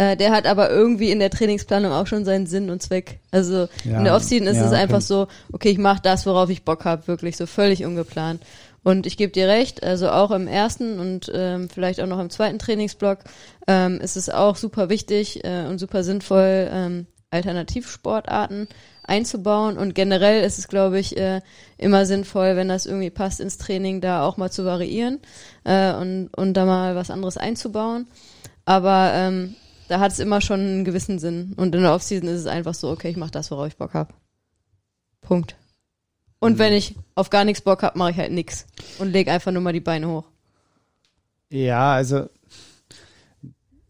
[0.00, 3.20] äh, der hat aber irgendwie in der Trainingsplanung auch schon seinen Sinn und Zweck.
[3.30, 5.04] Also ja, in der Offseason ist ja, es einfach okay.
[5.04, 8.42] so, okay, ich mache das, worauf ich Bock habe, wirklich so völlig ungeplant.
[8.82, 12.30] Und ich gebe dir recht, also auch im ersten und ähm, vielleicht auch noch im
[12.30, 13.18] zweiten Trainingsblock
[13.66, 18.68] ähm, ist es auch super wichtig äh, und super sinnvoll, ähm, Alternativsportarten
[19.02, 19.76] einzubauen.
[19.76, 21.42] Und generell ist es, glaube ich, äh,
[21.76, 25.20] immer sinnvoll, wenn das irgendwie passt ins Training, da auch mal zu variieren
[25.64, 28.06] äh, und, und da mal was anderes einzubauen.
[28.64, 29.56] Aber ähm,
[29.90, 31.52] da hat es immer schon einen gewissen Sinn.
[31.56, 33.92] Und in der Offseason ist es einfach so, okay, ich mache das, worauf ich Bock
[33.92, 34.14] habe.
[35.20, 35.56] Punkt.
[36.38, 36.58] Und mhm.
[36.60, 38.66] wenn ich auf gar nichts Bock habe, mache ich halt nichts
[39.00, 40.26] und lege einfach nur mal die Beine hoch.
[41.50, 42.28] Ja, also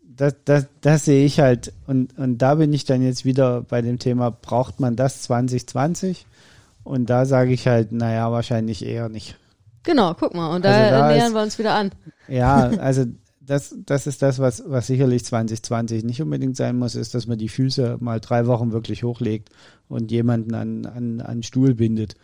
[0.02, 1.74] das, das, das sehe ich halt.
[1.86, 6.24] Und, und da bin ich dann jetzt wieder bei dem Thema, braucht man das 2020
[6.82, 9.36] Und da sage ich halt, naja, wahrscheinlich eher nicht.
[9.82, 11.90] Genau, guck mal, und da, also da nähern ist, wir uns wieder an.
[12.26, 13.04] Ja, also
[13.50, 17.36] das, das ist das, was, was sicherlich 2020 nicht unbedingt sein muss, ist, dass man
[17.36, 19.48] die Füße mal drei Wochen wirklich hochlegt
[19.88, 22.14] und jemanden an, an, an Stuhl bindet.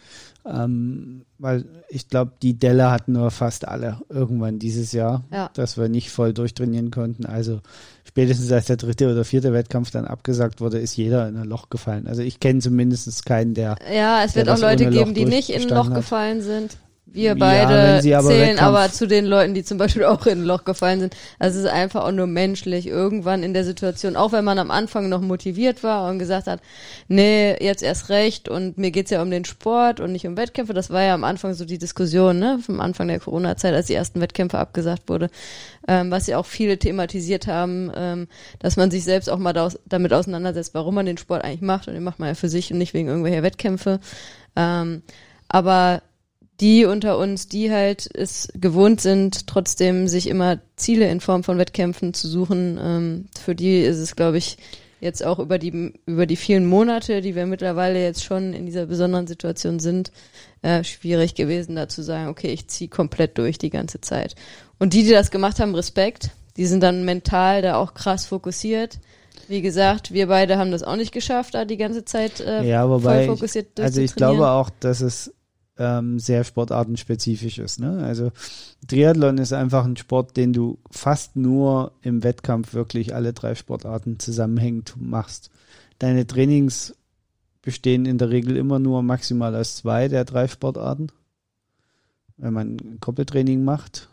[0.44, 5.50] Ähm, weil ich glaube, die Delle hatten nur fast alle irgendwann dieses Jahr, ja.
[5.54, 7.26] dass wir nicht voll durchtrainieren konnten.
[7.26, 7.58] Also
[8.04, 11.70] spätestens als der dritte oder vierte Wettkampf dann abgesagt wurde, ist jeder in ein Loch
[11.70, 12.06] gefallen.
[12.06, 13.74] Also ich kenne zumindest keinen, der.
[13.92, 15.96] Ja, es wird auch Leute geben, die nicht in ein Loch hat.
[15.96, 16.76] gefallen sind.
[17.08, 20.44] Wir beide ja, aber zählen aber zu den Leuten, die zum Beispiel auch in ein
[20.44, 21.16] Loch gefallen sind.
[21.38, 22.88] Also es ist einfach auch nur menschlich.
[22.88, 26.60] Irgendwann in der Situation, auch wenn man am Anfang noch motiviert war und gesagt hat,
[27.06, 30.74] nee, jetzt erst recht und mir geht's ja um den Sport und nicht um Wettkämpfe.
[30.74, 33.94] Das war ja am Anfang so die Diskussion, ne, vom Anfang der Corona-Zeit, als die
[33.94, 35.30] ersten Wettkämpfe abgesagt wurde,
[35.86, 39.54] ähm, was ja auch viele thematisiert haben, ähm, dass man sich selbst auch mal
[39.86, 42.72] damit auseinandersetzt, warum man den Sport eigentlich macht und den macht man ja für sich
[42.72, 44.00] und nicht wegen irgendwelcher Wettkämpfe.
[44.56, 45.02] Ähm,
[45.48, 46.02] aber
[46.60, 51.58] die unter uns, die halt es gewohnt sind, trotzdem sich immer Ziele in Form von
[51.58, 54.56] Wettkämpfen zu suchen, ähm, für die ist es, glaube ich,
[55.00, 58.86] jetzt auch über die über die vielen Monate, die wir mittlerweile jetzt schon in dieser
[58.86, 60.10] besonderen Situation sind,
[60.62, 64.34] äh, schwierig gewesen, da zu sagen, okay, ich ziehe komplett durch die ganze Zeit.
[64.78, 66.30] Und die, die das gemacht haben, Respekt.
[66.56, 68.98] Die sind dann mental da auch krass fokussiert.
[69.46, 72.88] Wie gesagt, wir beide haben das auch nicht geschafft, da die ganze Zeit äh, ja,
[72.88, 75.32] wobei voll fokussiert ich, Also ich glaube auch, dass es
[75.78, 77.80] ähm, sehr sportartenspezifisch ist.
[77.80, 78.02] Ne?
[78.04, 78.32] Also
[78.86, 84.18] Triathlon ist einfach ein Sport, den du fast nur im Wettkampf wirklich alle drei Sportarten
[84.18, 85.50] zusammenhängend machst.
[85.98, 86.94] Deine Trainings
[87.62, 91.08] bestehen in der Regel immer nur maximal aus zwei der drei Sportarten,
[92.36, 94.08] wenn man Koppeltraining macht.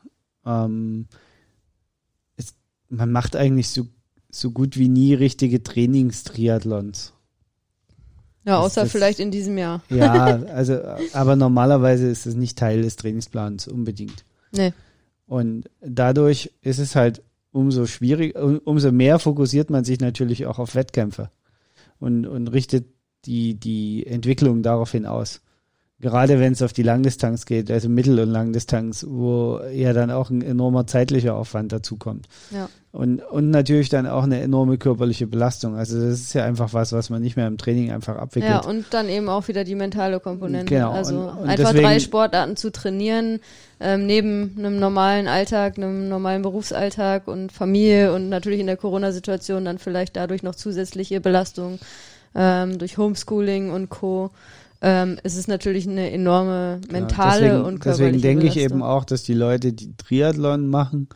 [0.45, 1.07] Ähm,
[2.35, 2.55] es,
[2.89, 3.87] man macht eigentlich so,
[4.31, 7.13] so gut wie nie richtige Trainingstriathlons.
[8.45, 9.81] Ja, außer das, vielleicht in diesem Jahr.
[9.89, 10.79] Ja, also,
[11.13, 14.25] aber normalerweise ist es nicht Teil des Trainingsplans unbedingt.
[14.51, 14.73] Nee.
[15.27, 20.75] Und dadurch ist es halt umso schwierig, umso mehr fokussiert man sich natürlich auch auf
[20.75, 21.29] Wettkämpfe
[21.99, 22.85] und, und richtet
[23.25, 25.41] die, die Entwicklung daraufhin aus.
[26.03, 30.29] Gerade wenn es auf die Langdistanz geht, also Mittel- und Langdistanz, wo ja dann auch
[30.29, 32.27] ein enormer zeitlicher Aufwand dazu kommt.
[32.51, 32.67] Ja.
[32.91, 35.77] Und, und natürlich dann auch eine enorme körperliche Belastung.
[35.77, 38.51] Also das ist ja einfach was, was man nicht mehr im Training einfach abwickelt.
[38.51, 40.73] Ja, und dann eben auch wieder die mentale Komponente.
[40.73, 40.91] Genau.
[40.91, 43.39] Also und, und einfach deswegen, drei Sportarten zu trainieren,
[43.79, 49.63] ähm, neben einem normalen Alltag, einem normalen Berufsalltag und Familie und natürlich in der Corona-Situation
[49.63, 51.79] dann vielleicht dadurch noch zusätzliche Belastung
[52.35, 54.31] ähm, durch Homeschooling und Co
[54.83, 58.83] ähm, es ist natürlich eine enorme mentale ja, deswegen, und körperliche Deswegen denke ich eben
[58.83, 61.07] auch, dass die Leute, die Triathlon machen,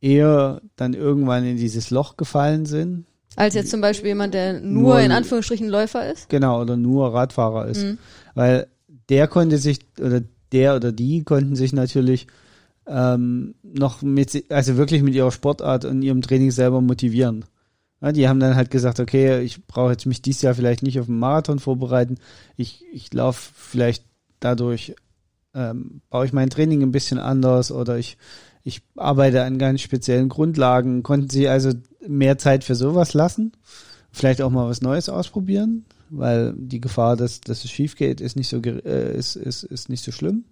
[0.00, 3.06] eher dann irgendwann in dieses Loch gefallen sind.
[3.34, 6.28] Als jetzt zum Beispiel jemand, der nur, nur in Anführungsstrichen Läufer ist?
[6.28, 7.82] Genau, oder nur Radfahrer ist.
[7.82, 7.98] Mhm.
[8.34, 8.68] Weil
[9.08, 12.28] der konnte sich, oder der oder die konnten sich natürlich
[12.86, 17.44] ähm, noch mit, also wirklich mit ihrer Sportart und ihrem Training selber motivieren.
[18.02, 21.08] Die haben dann halt gesagt, okay, ich brauche jetzt mich dieses Jahr vielleicht nicht auf
[21.08, 22.16] einen Marathon vorbereiten.
[22.56, 24.04] Ich, ich laufe vielleicht
[24.40, 24.94] dadurch,
[25.54, 28.16] ähm, baue ich mein Training ein bisschen anders oder ich,
[28.62, 31.02] ich arbeite an ganz speziellen Grundlagen.
[31.02, 31.72] Konnten sie also
[32.06, 33.52] mehr Zeit für sowas lassen?
[34.12, 38.34] Vielleicht auch mal was Neues ausprobieren, weil die Gefahr, dass, dass es schief geht, ist
[38.34, 40.44] nicht so, äh, ist, ist, ist nicht so schlimm.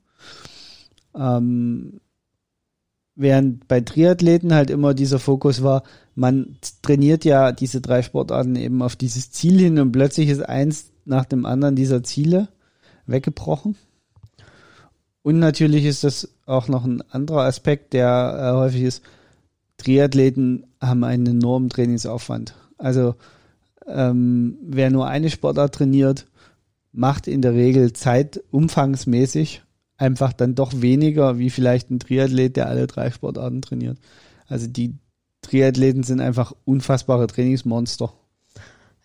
[1.15, 2.01] Ähm,
[3.21, 5.83] Während bei Triathleten halt immer dieser Fokus war,
[6.15, 10.93] man trainiert ja diese drei Sportarten eben auf dieses Ziel hin und plötzlich ist eins
[11.05, 12.47] nach dem anderen dieser Ziele
[13.07, 13.75] weggebrochen.
[15.23, 19.03] Und natürlich ist das auch noch ein anderer Aspekt, der äh, häufig ist.
[19.79, 22.55] Triathleten haben einen enormen Trainingsaufwand.
[22.79, 23.17] Also
[23.89, 26.29] ähm, wer nur eine Sportart trainiert,
[26.93, 29.63] macht in der Regel zeitumfangsmäßig
[29.99, 33.99] einfach dann doch weniger wie vielleicht ein Triathlet, der alle drei Sportarten trainiert.
[34.47, 34.95] Also die
[35.43, 38.13] Triathleten sind einfach unfassbare Trainingsmonster.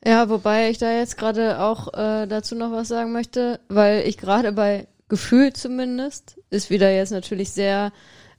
[0.06, 4.17] Ja, wobei ich da jetzt gerade auch äh, dazu noch was sagen möchte, weil ich
[4.17, 7.91] gerade bei Gefühl zumindest, ist wieder jetzt natürlich sehr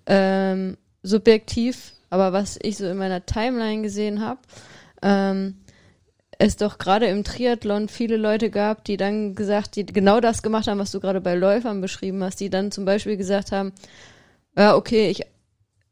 [0.06, 4.40] ähm, subjektiv, aber was ich so in meiner Timeline gesehen habe,
[5.02, 5.56] ähm,
[6.38, 10.66] es doch gerade im Triathlon viele Leute gab, die dann gesagt, die genau das gemacht
[10.66, 13.72] haben, was du gerade bei Läufern beschrieben hast, die dann zum Beispiel gesagt haben,
[14.56, 15.22] ja, okay, ich,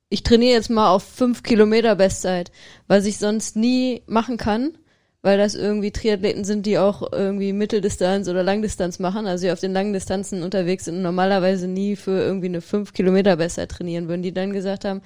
[0.09, 2.53] ich trainiere jetzt mal auf fünf Kilometer Bestzeit,
[2.87, 4.77] was ich sonst nie machen kann,
[5.23, 9.61] weil das irgendwie Triathleten sind, die auch irgendwie Mitteldistanz oder Langdistanz machen, also die auf
[9.61, 14.09] den langen Distanzen unterwegs sind und normalerweise nie für irgendwie eine fünf Kilometer Bestzeit trainieren
[14.09, 15.03] würden, die dann gesagt haben,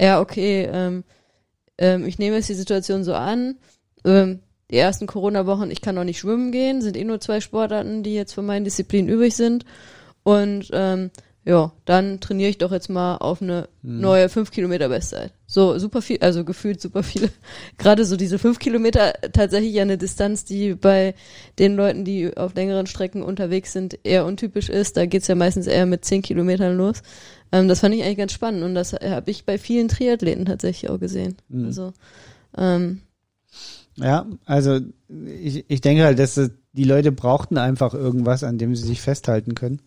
[0.00, 1.04] ja, okay, ähm,
[1.78, 3.56] ähm, ich nehme jetzt die Situation so an,
[4.04, 4.40] ähm,
[4.74, 8.12] die ersten Corona-Wochen, ich kann noch nicht schwimmen gehen, sind eh nur zwei Sportarten, die
[8.12, 9.64] jetzt von meinen Disziplinen übrig sind.
[10.24, 11.12] Und ähm,
[11.44, 14.00] ja, dann trainiere ich doch jetzt mal auf eine hm.
[14.00, 15.32] neue 5 Kilometer Bestzeit.
[15.46, 17.28] So super viel, also gefühlt super viele.
[17.78, 21.14] Gerade so diese 5 Kilometer tatsächlich eine Distanz, die bei
[21.60, 24.96] den Leuten, die auf längeren Strecken unterwegs sind, eher untypisch ist.
[24.96, 27.00] Da geht's ja meistens eher mit 10 Kilometern los.
[27.52, 30.90] Ähm, das fand ich eigentlich ganz spannend und das habe ich bei vielen Triathleten tatsächlich
[30.90, 31.36] auch gesehen.
[31.48, 31.66] Mhm.
[31.66, 31.92] Also
[32.58, 33.02] ähm,
[33.96, 36.40] ja, also ich, ich denke halt, dass
[36.72, 39.80] die Leute brauchten einfach irgendwas, an dem sie sich festhalten können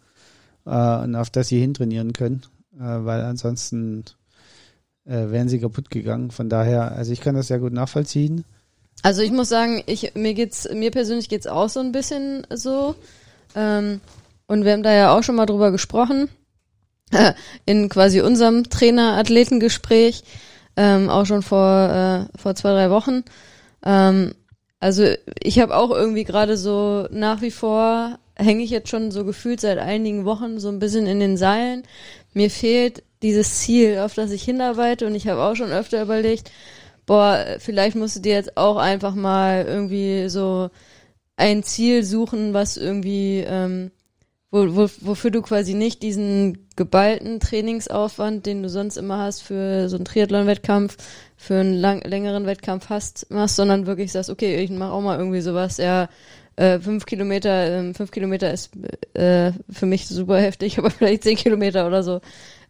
[0.66, 2.44] äh, und auf das sie hintrainieren können,
[2.76, 4.06] äh, weil ansonsten
[5.06, 6.32] äh, wären sie kaputt gegangen.
[6.32, 8.46] Von daher, also ich kann das sehr gut nachvollziehen.
[9.04, 12.96] Also ich muss sagen, ich mir geht's mir persönlich geht's auch so ein bisschen so
[13.56, 14.02] ähm,
[14.48, 16.30] und wir haben da ja auch schon mal drüber gesprochen
[17.66, 20.24] in quasi unserem Trainer-Athleten-Gespräch
[20.76, 23.24] ähm, auch schon vor äh, vor zwei drei Wochen.
[23.88, 24.34] Ähm,
[24.80, 25.06] also
[25.42, 29.62] ich habe auch irgendwie gerade so nach wie vor hänge ich jetzt schon so gefühlt
[29.62, 31.84] seit einigen Wochen so ein bisschen in den Seilen.
[32.34, 36.52] Mir fehlt dieses Ziel, auf das ich hinarbeite und ich habe auch schon öfter überlegt,
[37.08, 40.70] boah, vielleicht musst du dir jetzt auch einfach mal irgendwie so
[41.38, 43.92] ein Ziel suchen, was irgendwie, ähm,
[44.52, 49.90] wo, wo, wofür du quasi nicht diesen geballten Trainingsaufwand, den du sonst immer hast für
[49.90, 50.98] so einen Triathlon-Wettkampf,
[51.38, 55.18] für einen lang, längeren Wettkampf hast, machst, sondern wirklich sagst, okay, ich mache auch mal
[55.18, 56.10] irgendwie sowas, ja,
[56.58, 58.72] äh, fünf Kilometer, äh, fünf Kilometer ist
[59.14, 62.20] äh, für mich super heftig, aber vielleicht zehn Kilometer oder so.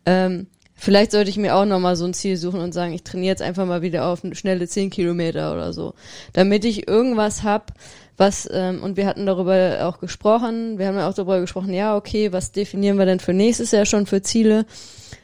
[0.05, 3.31] Ähm, vielleicht sollte ich mir auch nochmal so ein Ziel suchen und sagen, ich trainiere
[3.31, 5.93] jetzt einfach mal wieder auf schnelle zehn Kilometer oder so.
[6.33, 7.73] Damit ich irgendwas hab,
[8.17, 11.95] was, ähm, und wir hatten darüber auch gesprochen, wir haben ja auch darüber gesprochen, ja,
[11.95, 14.65] okay, was definieren wir denn für nächstes Jahr schon für Ziele?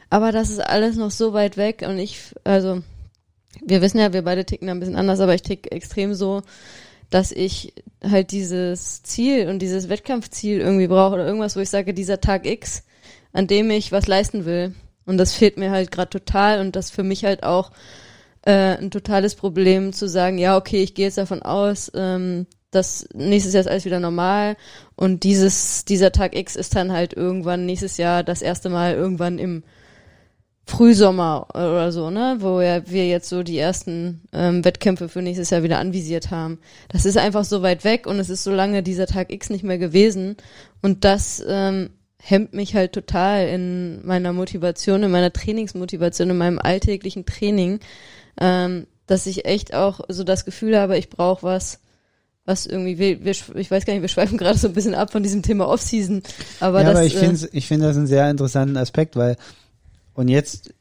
[0.10, 2.82] Aber das ist alles noch so weit weg und ich, also,
[3.62, 6.42] wir wissen ja, wir beide ticken da ein bisschen anders, aber ich tick extrem so,
[7.10, 11.94] dass ich halt dieses Ziel und dieses Wettkampfziel irgendwie brauche oder irgendwas, wo ich sage,
[11.94, 12.84] dieser Tag X,
[13.34, 14.74] an dem ich was leisten will.
[15.06, 17.72] Und das fehlt mir halt gerade total und das für mich halt auch
[18.46, 23.08] äh, ein totales Problem zu sagen, ja, okay, ich gehe jetzt davon aus, ähm, dass
[23.14, 24.58] nächstes Jahr ist alles wieder normal
[24.96, 29.38] und dieses, dieser Tag X ist dann halt irgendwann nächstes Jahr das erste Mal irgendwann
[29.38, 29.64] im
[30.66, 35.50] Frühsommer oder so, ne, wo ja wir jetzt so die ersten ähm, Wettkämpfe für nächstes
[35.50, 36.60] Jahr wieder anvisiert haben.
[36.88, 39.64] Das ist einfach so weit weg und es ist so lange dieser Tag X nicht
[39.64, 40.38] mehr gewesen
[40.82, 46.60] und das ähm, hemmt mich halt total in meiner Motivation, in meiner Trainingsmotivation, in meinem
[46.60, 47.82] alltäglichen Training,
[48.40, 51.82] ähm, dass ich echt auch so das Gefühl habe, ich brauche was,
[52.46, 55.12] was irgendwie, wir, wir, ich weiß gar nicht, wir schweifen gerade so ein bisschen ab
[55.12, 56.24] von diesem Thema Offseason,
[56.62, 59.36] aber ja, das, aber ich äh, finde ich finde das einen sehr interessanten Aspekt, weil
[60.14, 60.74] und jetzt,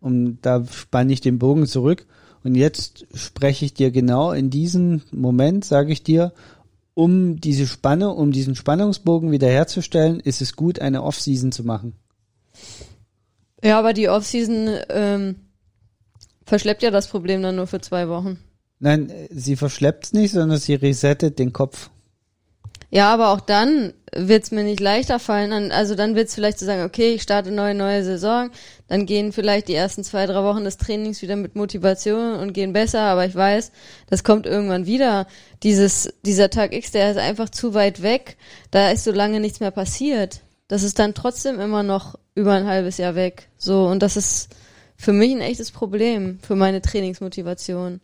[0.00, 2.06] um da spanne ich den Bogen zurück.
[2.42, 6.32] Und jetzt spreche ich dir genau in diesem Moment, sage ich dir,
[6.94, 11.94] um diese Spanne, um diesen Spannungsbogen wiederherzustellen, ist es gut, eine Offseason zu machen.
[13.62, 15.36] Ja, aber die Offseason ähm,
[16.44, 18.38] verschleppt ja das Problem dann nur für zwei Wochen.
[18.78, 21.90] Nein, sie verschleppt es nicht, sondern sie resettet den Kopf.
[22.90, 25.70] Ja, aber auch dann wird es mir nicht leichter fallen.
[25.70, 28.50] Also dann wird es vielleicht zu so sagen, okay, ich starte neue, neue Saison.
[28.88, 32.72] Dann gehen vielleicht die ersten zwei, drei Wochen des Trainings wieder mit Motivation und gehen
[32.72, 33.02] besser.
[33.02, 33.70] Aber ich weiß,
[34.08, 35.28] das kommt irgendwann wieder.
[35.62, 38.36] Dieses, dieser Tag X, der ist einfach zu weit weg.
[38.72, 40.40] Da ist so lange nichts mehr passiert.
[40.66, 43.48] Das ist dann trotzdem immer noch über ein halbes Jahr weg.
[43.56, 44.48] So, und das ist
[44.96, 48.00] für mich ein echtes Problem für meine Trainingsmotivation.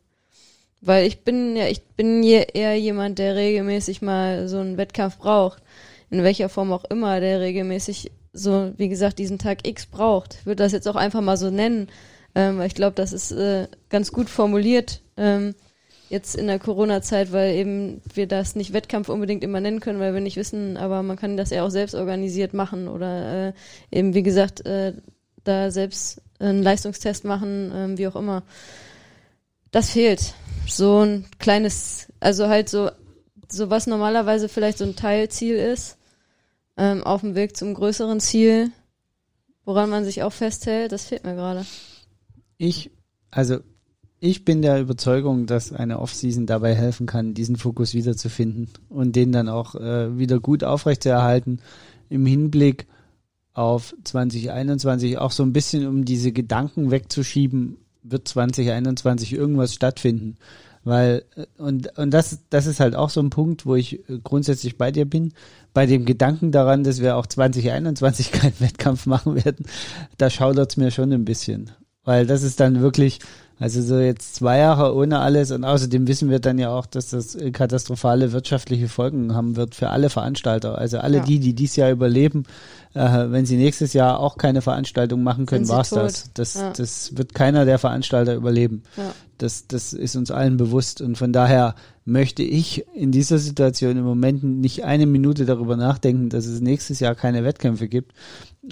[0.81, 5.63] Weil ich bin ja, ich bin eher jemand, der regelmäßig mal so einen Wettkampf braucht.
[6.11, 10.35] In welcher Form auch immer, der regelmäßig so, wie gesagt, diesen Tag X braucht.
[10.41, 11.89] Ich würde das jetzt auch einfach mal so nennen.
[12.35, 15.55] Ähm, ich glaube, das ist äh, ganz gut formuliert ähm,
[16.09, 20.15] jetzt in der Corona-Zeit, weil eben wir das nicht Wettkampf unbedingt immer nennen können, weil
[20.15, 23.53] wir nicht wissen, aber man kann das ja auch selbst organisiert machen oder äh,
[23.91, 24.93] eben, wie gesagt, äh,
[25.43, 28.43] da selbst einen Leistungstest machen, äh, wie auch immer.
[29.77, 30.33] Das fehlt
[30.67, 32.89] so ein kleines, also halt so,
[33.47, 35.99] so was normalerweise vielleicht so ein Teilziel ist,
[36.79, 38.71] ähm, auf dem Weg zum größeren Ziel,
[39.67, 41.67] woran man sich auch festhält, das fehlt mir gerade.
[42.57, 42.91] Ich,
[43.31, 43.59] also
[44.19, 49.31] ich bin der Überzeugung, dass eine Offseason dabei helfen kann, diesen Fokus wiederzufinden und den
[49.31, 51.61] dann auch äh, wieder gut aufrechtzuerhalten
[52.09, 52.87] im Hinblick
[53.53, 57.77] auf 2021 auch so ein bisschen um diese Gedanken wegzuschieben,
[58.09, 60.37] wird 2021 irgendwas stattfinden.
[60.85, 61.25] Weil,
[61.59, 65.05] und, und das, das ist halt auch so ein Punkt, wo ich grundsätzlich bei dir
[65.05, 65.33] bin.
[65.75, 69.67] Bei dem Gedanken daran, dass wir auch 2021 keinen Wettkampf machen werden,
[70.17, 71.73] da schaudert es mir schon ein bisschen.
[72.05, 73.19] Weil das ist dann wirklich
[73.59, 77.09] Also so jetzt zwei Jahre ohne alles und außerdem wissen wir dann ja auch, dass
[77.09, 80.77] das katastrophale wirtschaftliche Folgen haben wird für alle Veranstalter.
[80.77, 81.25] Also alle ja.
[81.25, 82.45] die, die dieses Jahr überleben,
[82.93, 83.01] äh,
[83.31, 86.01] wenn sie nächstes Jahr auch keine Veranstaltung machen können, war's tot.
[86.01, 86.31] das.
[86.35, 86.73] Das, ja.
[86.77, 88.83] das wird keiner der Veranstalter überleben.
[88.99, 89.15] Ja.
[89.39, 94.05] Das, das ist uns allen bewusst und von daher möchte ich in dieser Situation im
[94.05, 98.13] Moment nicht eine Minute darüber nachdenken, dass es nächstes Jahr keine Wettkämpfe gibt.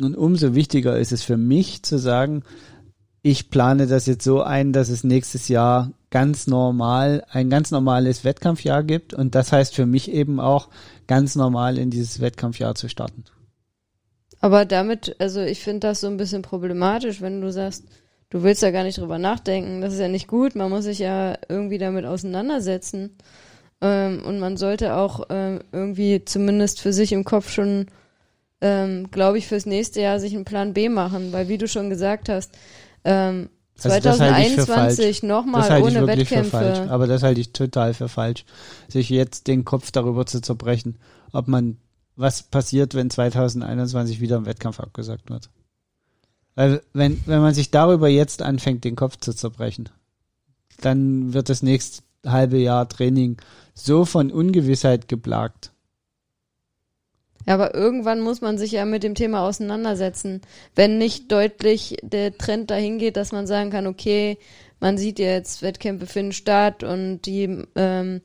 [0.00, 2.42] Und umso wichtiger ist es für mich zu sagen,
[3.26, 8.22] ich plane das jetzt so ein, dass es nächstes Jahr ganz normal, ein ganz normales
[8.22, 9.14] Wettkampfjahr gibt.
[9.14, 10.68] Und das heißt für mich eben auch,
[11.06, 13.24] ganz normal in dieses Wettkampfjahr zu starten.
[14.40, 17.84] Aber damit, also ich finde das so ein bisschen problematisch, wenn du sagst,
[18.28, 19.80] du willst ja gar nicht drüber nachdenken.
[19.80, 20.54] Das ist ja nicht gut.
[20.54, 23.16] Man muss sich ja irgendwie damit auseinandersetzen.
[23.80, 27.86] Ähm, und man sollte auch ähm, irgendwie zumindest für sich im Kopf schon,
[28.60, 31.32] ähm, glaube ich, fürs nächste Jahr sich einen Plan B machen.
[31.32, 32.52] Weil wie du schon gesagt hast,
[33.04, 36.86] ähm, 2021 also nochmal ohne Wettkämpfe.
[36.90, 38.44] Aber das halte ich total für falsch,
[38.88, 40.96] sich jetzt den Kopf darüber zu zerbrechen,
[41.32, 41.78] ob man
[42.16, 45.50] was passiert, wenn 2021 wieder ein Wettkampf abgesagt wird.
[46.54, 49.88] Weil wenn, wenn man sich darüber jetzt anfängt, den Kopf zu zerbrechen,
[50.80, 53.38] dann wird das nächste halbe Jahr Training
[53.74, 55.72] so von Ungewissheit geplagt,
[57.46, 60.40] ja, aber irgendwann muss man sich ja mit dem Thema auseinandersetzen.
[60.74, 64.38] Wenn nicht deutlich der Trend dahin geht, dass man sagen kann, okay,
[64.80, 68.22] man sieht jetzt, Wettkämpfe finden statt und die, ähm,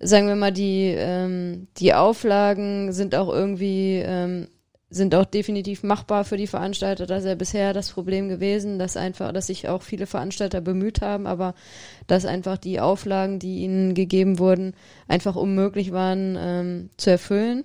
[0.00, 4.48] sagen wir mal, die, ähm, die Auflagen sind auch irgendwie, ähm,
[4.90, 7.06] sind auch definitiv machbar für die Veranstalter.
[7.06, 11.02] Das ist ja bisher das Problem gewesen, dass einfach, dass sich auch viele Veranstalter bemüht
[11.02, 11.54] haben, aber
[12.06, 14.74] dass einfach die Auflagen, die ihnen gegeben wurden,
[15.06, 17.64] einfach unmöglich waren ähm, zu erfüllen.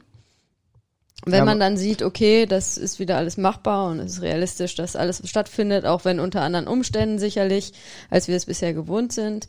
[1.25, 4.75] Wenn ja, man dann sieht, okay, das ist wieder alles machbar und es ist realistisch,
[4.75, 7.73] dass alles stattfindet, auch wenn unter anderen Umständen sicherlich,
[8.09, 9.47] als wir es bisher gewohnt sind,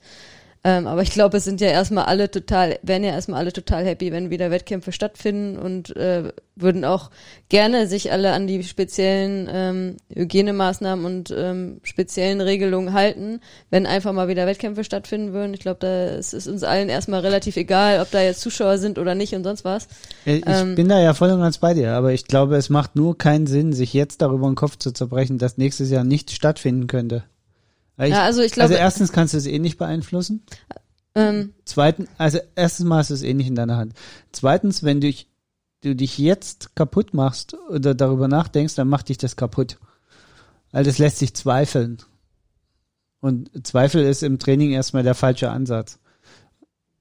[0.67, 3.85] ähm, aber ich glaube, es sind ja erstmal alle total, werden ja erstmal alle total
[3.85, 7.11] happy, wenn wieder Wettkämpfe stattfinden und äh, würden auch
[7.51, 14.15] gerne sich alle an die speziellen ähm, Hygienemaßnahmen und ähm, speziellen Regelungen halten, wenn einfach
[14.15, 15.53] mal wieder Wettkämpfe stattfinden würden.
[15.53, 18.99] Ich glaube, da ist es uns allen erstmal relativ egal, ob da jetzt Zuschauer sind
[18.99, 19.87] oder nicht und sonst was.
[20.25, 22.97] Ich ähm, bin da ja voll und ganz bei dir, aber ich glaube, es macht
[22.97, 26.87] nur keinen Sinn, sich jetzt darüber den Kopf zu zerbrechen, dass nächstes Jahr nicht stattfinden
[26.87, 27.25] könnte.
[27.99, 28.71] Ich, ja, also ich glaube.
[28.71, 30.43] Also erstens kannst du es eh nicht beeinflussen.
[31.15, 33.95] Ähm, Zweitens, also erstens mal ist es eh nicht in deiner Hand.
[34.33, 35.13] Zweitens, wenn du,
[35.83, 39.79] du dich jetzt kaputt machst oder darüber nachdenkst, dann macht dich das kaputt.
[40.73, 41.99] Weil das lässt sich zweifeln.
[43.21, 45.99] Und Zweifel ist im Training erstmal der falsche Ansatz.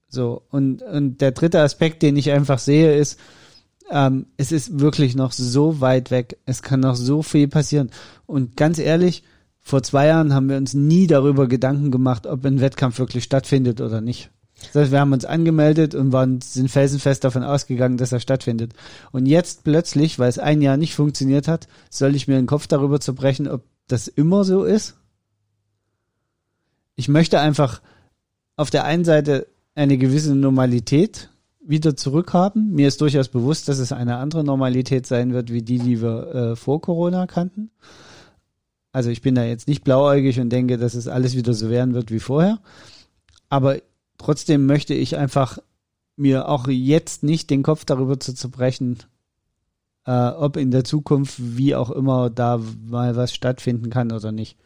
[0.08, 3.18] So, und, und der dritte Aspekt, den ich einfach sehe, ist,
[3.90, 6.38] ähm, es ist wirklich noch so weit weg.
[6.46, 7.90] Es kann noch so viel passieren.
[8.26, 9.24] Und ganz ehrlich,
[9.64, 13.80] vor zwei Jahren haben wir uns nie darüber Gedanken gemacht, ob ein Wettkampf wirklich stattfindet
[13.80, 14.30] oder nicht.
[14.72, 18.74] Das heißt, wir haben uns angemeldet und waren, sind felsenfest davon ausgegangen, dass er stattfindet.
[19.10, 22.66] Und jetzt plötzlich, weil es ein Jahr nicht funktioniert hat, soll ich mir den Kopf
[22.66, 24.96] darüber zerbrechen, ob das immer so ist?
[26.94, 27.80] Ich möchte einfach
[28.56, 31.30] auf der einen Seite eine gewisse Normalität
[31.66, 32.70] wieder zurückhaben.
[32.72, 36.34] Mir ist durchaus bewusst, dass es eine andere Normalität sein wird, wie die, die wir
[36.34, 37.70] äh, vor Corona kannten.
[38.94, 41.94] Also ich bin da jetzt nicht blauäugig und denke, dass es alles wieder so werden
[41.94, 42.60] wird wie vorher.
[43.48, 43.78] Aber
[44.18, 45.58] trotzdem möchte ich einfach
[46.14, 48.98] mir auch jetzt nicht den Kopf darüber zu zerbrechen,
[50.06, 54.56] äh, ob in der Zukunft wie auch immer da mal was stattfinden kann oder nicht.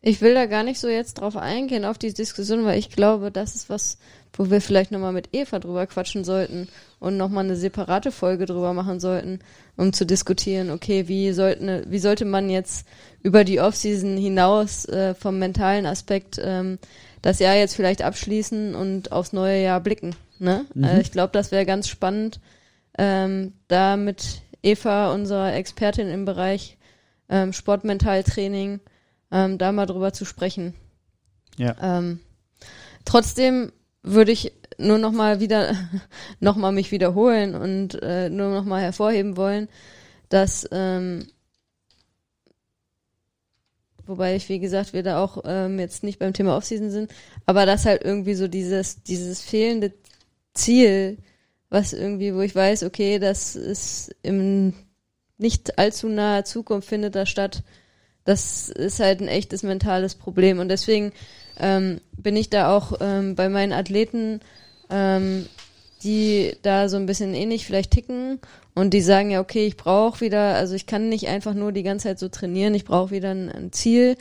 [0.00, 3.30] Ich will da gar nicht so jetzt drauf eingehen, auf die Diskussion, weil ich glaube,
[3.30, 3.98] das ist was,
[4.32, 6.68] wo wir vielleicht nochmal mit Eva drüber quatschen sollten
[7.02, 9.40] und nochmal eine separate Folge drüber machen sollten,
[9.76, 12.86] um zu diskutieren, okay, wie sollten, wie sollte man jetzt
[13.22, 16.78] über die Offseason hinaus äh, vom mentalen Aspekt ähm,
[17.20, 20.14] das Jahr jetzt vielleicht abschließen und aufs neue Jahr blicken.
[20.38, 20.64] Ne?
[20.74, 20.84] Mhm.
[20.84, 22.38] Äh, ich glaube, das wäre ganz spannend,
[22.96, 26.78] ähm, da mit Eva, unserer Expertin im Bereich
[27.28, 28.78] ähm, Sportmentaltraining,
[29.32, 30.74] ähm, da mal drüber zu sprechen.
[31.56, 31.74] Ja.
[31.82, 32.20] Ähm,
[33.04, 33.72] trotzdem
[34.04, 34.52] würde ich
[34.82, 35.74] nur noch mal wieder
[36.40, 39.68] noch mal mich wiederholen und äh, nur noch mal hervorheben wollen,
[40.28, 41.26] dass ähm,
[44.06, 47.12] wobei ich wie gesagt wir da auch ähm, jetzt nicht beim Thema Offseason sind,
[47.46, 49.92] aber dass halt irgendwie so dieses dieses fehlende
[50.54, 51.18] Ziel,
[51.70, 54.74] was irgendwie, wo ich weiß, okay, das ist im
[55.38, 57.62] nicht allzu naher Zukunft findet da statt.
[58.24, 61.12] Das ist halt ein echtes mentales Problem und deswegen
[61.58, 64.40] ähm, bin ich da auch ähm, bei meinen Athleten,
[64.92, 65.46] ähm,
[66.04, 68.40] die da so ein bisschen ähnlich vielleicht ticken
[68.74, 71.82] und die sagen ja, okay, ich brauche wieder, also ich kann nicht einfach nur die
[71.82, 74.16] ganze Zeit so trainieren, ich brauche wieder ein, ein Ziel.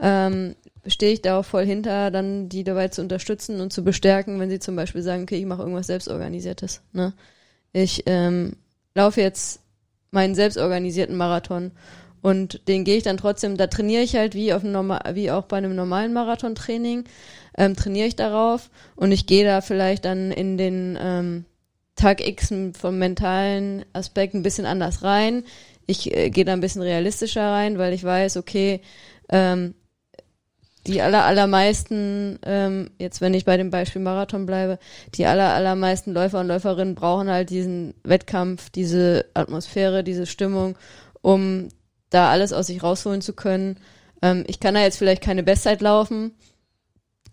[0.00, 0.54] Ähm,
[0.86, 4.50] stehe ich da auch voll hinter, dann die dabei zu unterstützen und zu bestärken, wenn
[4.50, 6.82] sie zum Beispiel sagen, okay, ich mache irgendwas selbstorganisiertes.
[6.92, 7.14] Ne?
[7.72, 8.56] Ich ähm,
[8.94, 9.60] laufe jetzt
[10.10, 11.72] meinen selbstorganisierten Marathon
[12.22, 15.44] und den gehe ich dann trotzdem, da trainiere ich halt wie auf einem wie auch
[15.44, 17.04] bei einem normalen Marathontraining,
[17.56, 21.44] ähm, trainiere ich darauf und ich gehe da vielleicht dann in den ähm,
[21.96, 25.44] Tag X vom mentalen Aspekt ein bisschen anders rein.
[25.86, 28.80] Ich äh, gehe da ein bisschen realistischer rein, weil ich weiß, okay,
[29.28, 29.74] ähm,
[30.86, 34.78] die aller, allermeisten, ähm, jetzt wenn ich bei dem Beispiel Marathon bleibe,
[35.14, 40.76] die aller, allermeisten Läufer und Läuferinnen brauchen halt diesen Wettkampf, diese Atmosphäre, diese Stimmung,
[41.22, 41.68] um
[42.10, 43.78] da alles aus sich rausholen zu können.
[44.20, 46.32] Ähm, ich kann da jetzt vielleicht keine Bestzeit laufen,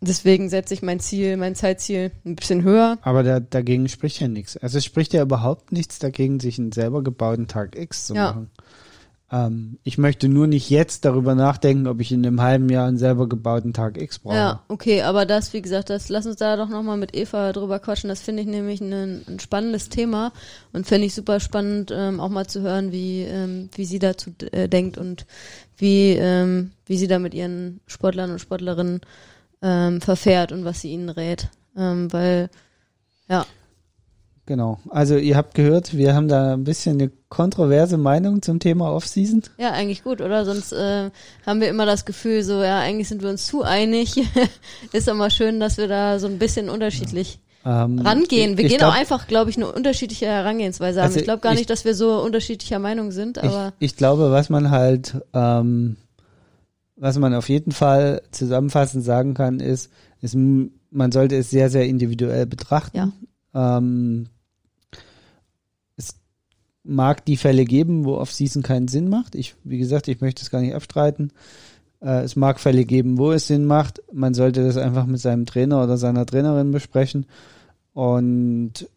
[0.02, 2.97] deswegen setze ich mein Ziel, mein Zeitziel ein bisschen höher.
[3.02, 4.58] Aber da, dagegen spricht ja nichts.
[4.58, 8.34] Also es spricht ja überhaupt nichts dagegen, sich einen selber gebauten Tag X zu ja.
[8.34, 8.52] machen.
[9.32, 12.97] Ähm, ich möchte nur nicht jetzt darüber nachdenken, ob ich in einem halben Jahr einen
[12.97, 14.36] selber gebauten Tag X brauche.
[14.36, 17.80] Ja, okay, aber das, wie gesagt, das lass uns da doch nochmal mit Eva drüber
[17.80, 18.10] quatschen.
[18.10, 20.34] Das finde ich nämlich ein, ein, spannendes Thema
[20.74, 24.32] und finde ich super spannend, ähm, auch mal zu hören, wie, ähm, wie sie dazu
[24.52, 25.26] äh, denkt und
[25.78, 28.99] wie, ähm, wie sie da mit ihren Sportlern und Sportlerinnen
[29.62, 31.49] ähm, verfährt und was sie ihnen rät.
[31.78, 32.49] Ähm, weil,
[33.30, 33.45] ja.
[34.45, 34.80] Genau.
[34.89, 39.43] Also ihr habt gehört, wir haben da ein bisschen eine kontroverse Meinung zum Thema Offseason.
[39.57, 40.43] Ja, eigentlich gut, oder?
[40.45, 41.09] Sonst äh,
[41.45, 44.22] haben wir immer das Gefühl, so ja, eigentlich sind wir uns zu einig.
[44.91, 47.86] Ist doch mal schön, dass wir da so ein bisschen unterschiedlich ja.
[47.86, 48.57] ähm, rangehen.
[48.57, 51.07] Wir gehen glaub, auch einfach, glaube ich, eine unterschiedliche Herangehensweise haben.
[51.07, 53.74] Also ich glaube gar ich, nicht, dass wir so unterschiedlicher Meinung sind, aber.
[53.80, 55.97] Ich, ich glaube, was man halt, ähm,
[57.02, 59.89] was man auf jeden Fall zusammenfassend sagen kann, ist,
[60.22, 62.95] ist man sollte es sehr, sehr individuell betrachten.
[62.95, 63.78] Ja.
[63.78, 64.28] Ähm,
[66.84, 69.34] mag die Fälle geben, wo Off-Season keinen Sinn macht.
[69.34, 71.32] Ich, wie gesagt, ich möchte es gar nicht abstreiten.
[72.02, 74.04] Äh, es mag Fälle geben, wo es Sinn macht.
[74.14, 77.26] Man sollte das einfach mit seinem Trainer oder seiner Trainerin besprechen.
[77.93, 78.88] Und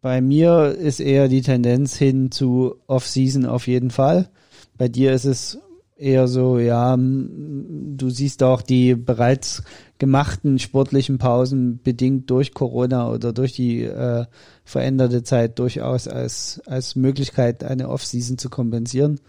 [0.00, 4.28] bei mir ist eher die Tendenz hin zu Off-Season auf jeden Fall.
[4.76, 5.58] Bei dir ist es
[5.98, 9.62] eher so, ja, du siehst auch die bereits
[9.98, 14.26] gemachten sportlichen Pausen bedingt durch Corona oder durch die äh,
[14.64, 19.20] veränderte Zeit durchaus als, als Möglichkeit, eine Off-Season zu kompensieren.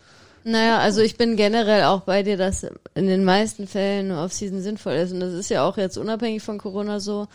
[0.43, 2.65] Naja, also ich bin generell auch bei dir, dass
[2.95, 5.11] in den meisten Fällen eine Off-Season sinnvoll ist.
[5.11, 7.27] Und das ist ja auch jetzt unabhängig von Corona so,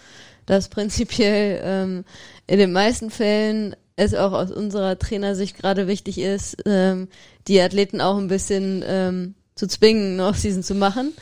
[0.47, 2.05] dass prinzipiell ähm,
[2.47, 7.09] in den meisten Fällen es auch aus unserer Trainersicht gerade wichtig ist, ähm,
[7.47, 11.13] die Athleten auch ein bisschen ähm, zu zwingen, eine Off-Season zu machen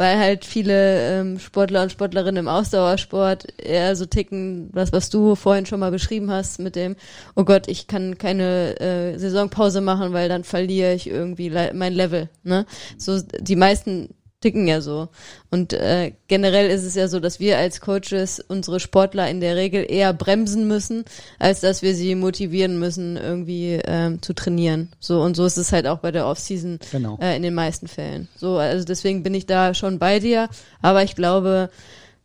[0.00, 5.34] weil halt viele ähm, Sportler und Sportlerinnen im Ausdauersport eher so ticken, was was du
[5.34, 6.96] vorhin schon mal beschrieben hast mit dem,
[7.36, 12.30] oh Gott, ich kann keine äh, Saisonpause machen, weil dann verliere ich irgendwie mein Level.
[12.44, 12.64] Ne?
[12.96, 15.08] So die meisten ticken ja so.
[15.50, 19.56] Und äh, generell ist es ja so, dass wir als Coaches unsere Sportler in der
[19.56, 21.04] Regel eher bremsen müssen,
[21.38, 24.90] als dass wir sie motivieren müssen, irgendwie ähm, zu trainieren.
[24.98, 27.18] So und so ist es halt auch bei der Offseason genau.
[27.20, 28.28] äh, in den meisten Fällen.
[28.36, 30.48] So, also deswegen bin ich da schon bei dir.
[30.80, 31.70] Aber ich glaube,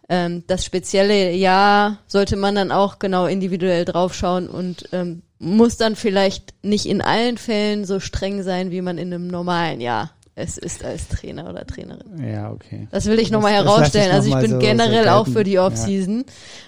[0.08, 5.98] ähm, das spezielle Jahr sollte man dann auch genau individuell draufschauen und ähm, muss dann
[5.98, 10.58] vielleicht nicht in allen Fällen so streng sein, wie man in einem normalen Jahr es
[10.58, 12.22] ist als Trainer oder Trainerin.
[12.22, 12.88] Ja, okay.
[12.92, 14.10] Das will ich nochmal herausstellen.
[14.10, 16.26] Ich also ich bin so generell so auch für die Off-Season.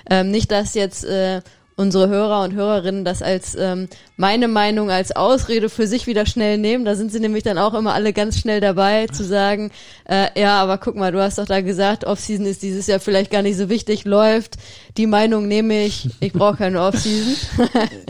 [0.09, 0.22] Ja.
[0.22, 1.41] Ähm, nicht, dass jetzt äh,
[1.78, 6.57] unsere Hörer und Hörerinnen das als ähm, meine Meinung als Ausrede für sich wieder schnell
[6.57, 6.86] nehmen.
[6.86, 9.69] Da sind sie nämlich dann auch immer alle ganz schnell dabei zu sagen,
[10.09, 13.30] äh, ja, aber guck mal, du hast doch da gesagt, Offseason ist dieses Jahr vielleicht
[13.30, 14.55] gar nicht so wichtig, läuft.
[14.97, 17.36] Die Meinung nehme ich, ich brauche keine Offseason.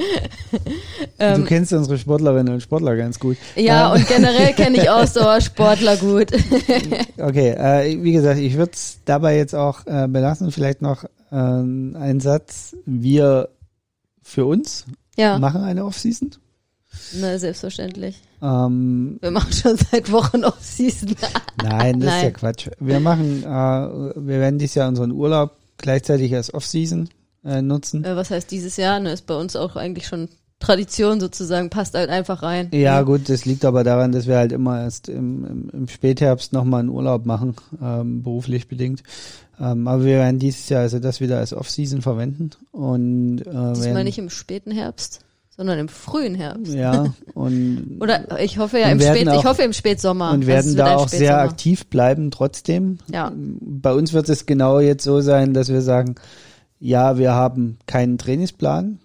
[1.20, 3.36] ähm, du kennst unsere Sportlerinnen und Sportler ganz gut.
[3.58, 4.00] Ja, ähm.
[4.00, 6.32] und generell kenne ich Ausdauersportler gut.
[7.18, 10.54] okay, äh, wie gesagt, ich würde es dabei jetzt auch äh, belassen.
[10.54, 12.78] Vielleicht noch äh, ein Satz.
[12.86, 13.50] Wir
[14.28, 15.40] für uns ja.
[15.40, 16.32] machen eine Offseason.
[17.14, 18.22] Na, selbstverständlich.
[18.42, 21.16] Ähm, wir machen schon seit Wochen Offseason.
[21.64, 22.18] Nein, das Nein.
[22.18, 22.70] ist ja Quatsch.
[22.80, 27.10] Wir machen, äh, wir werden dieses Jahr unseren Urlaub gleichzeitig als Offseason
[27.46, 28.04] äh, nutzen.
[28.04, 29.00] Äh, was heißt dieses Jahr?
[29.00, 30.28] Ne, ist bei uns auch eigentlich schon
[30.60, 32.70] Tradition sozusagen, passt halt einfach rein.
[32.74, 36.52] Ja, gut, das liegt aber daran, dass wir halt immer erst im, im, im Spätherbst
[36.52, 39.04] nochmal einen Urlaub machen, ähm, beruflich bedingt.
[39.60, 42.52] Ähm, aber wir werden dieses Jahr also das wieder als Off-Season verwenden.
[42.72, 45.22] Und, äh, Diesmal nicht im späten Herbst,
[45.56, 46.74] sondern im frühen Herbst.
[46.74, 47.98] Ja, und.
[48.00, 50.32] Oder ich hoffe ja im Spät, auch, ich hoffe im Spätsommer.
[50.32, 52.98] Und werden da auch sehr aktiv bleiben trotzdem.
[53.12, 53.32] Ja.
[53.36, 56.16] Bei uns wird es genau jetzt so sein, dass wir sagen,
[56.80, 59.00] ja, wir haben keinen Trainingsplan,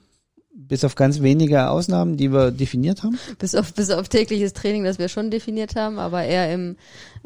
[0.72, 3.18] bis auf ganz wenige Ausnahmen, die wir definiert haben.
[3.38, 6.76] Bis auf, bis auf tägliches Training, das wir schon definiert haben, aber eher im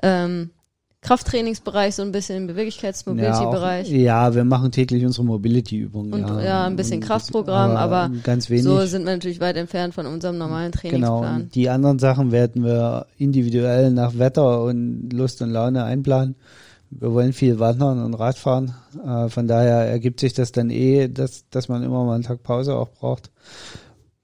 [0.03, 0.51] ähm,
[1.01, 3.89] Krafttrainingsbereich, so ein bisschen im Beweglichkeits-Mobility-Bereich.
[3.89, 6.27] Ja, ja, wir machen täglich unsere Mobility-Übungen.
[6.27, 8.65] Ja, ja, ein bisschen Kraftprogramm, aber, aber, ganz wenig.
[8.65, 11.37] so sind wir natürlich weit entfernt von unserem normalen Trainingsplan.
[11.37, 16.35] Genau, die anderen Sachen werden wir individuell nach Wetter und Lust und Laune einplanen.
[16.91, 18.75] Wir wollen viel wandern und Radfahren.
[19.05, 22.43] Äh, von daher ergibt sich das dann eh, dass, dass man immer mal einen Tag
[22.43, 23.31] Pause auch braucht.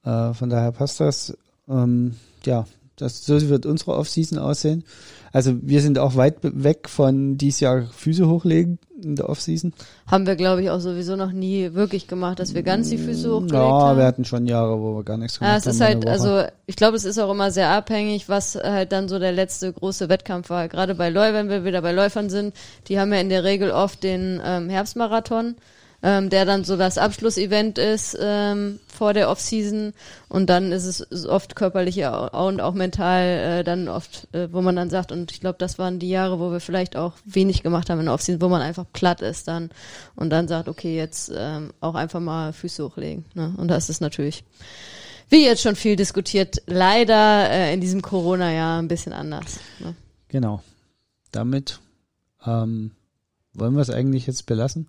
[0.05, 1.37] Äh, von daher passt das.
[1.69, 2.67] Ähm, ja,
[2.97, 4.85] das, so wird unsere Offseason aussehen.
[5.33, 9.73] Also wir sind auch weit weg von dieses Jahr Füße hochlegen in der Offseason.
[10.07, 13.29] Haben wir, glaube ich, auch sowieso noch nie wirklich gemacht, dass wir ganz die Füße
[13.29, 13.99] mm, hochgelegt ja, haben.
[13.99, 15.71] Wir hatten schon Jahre, wo wir gar nichts gemacht ja, es haben.
[15.71, 19.09] Es ist halt, also ich glaube, es ist auch immer sehr abhängig, was halt dann
[19.09, 20.69] so der letzte große Wettkampf war.
[20.69, 22.55] Gerade bei Läu, wenn wir wieder bei Läufern sind,
[22.89, 25.57] die haben ja in der Regel oft den ähm, Herbstmarathon
[26.03, 29.93] ähm, der dann so das Abschlussevent ist ähm, vor der Offseason
[30.29, 34.77] und dann ist es oft körperlich und auch mental äh, dann oft, äh, wo man
[34.77, 37.91] dann sagt und ich glaube, das waren die Jahre, wo wir vielleicht auch wenig gemacht
[37.91, 39.71] haben in der Offseason, wo man einfach platt ist dann
[40.17, 43.25] und dann sagt, okay, jetzt ähm, auch einfach mal Füße hochlegen.
[43.35, 43.55] Ne?
[43.57, 44.45] Und das ist natürlich
[45.33, 49.61] wie jetzt schon viel diskutiert, leider äh, in diesem Corona-Jahr ein bisschen anders.
[49.81, 49.95] Ne?
[50.29, 50.63] Genau.
[51.31, 51.81] Damit
[52.45, 52.91] ähm,
[53.55, 54.89] wollen wir es eigentlich jetzt belassen.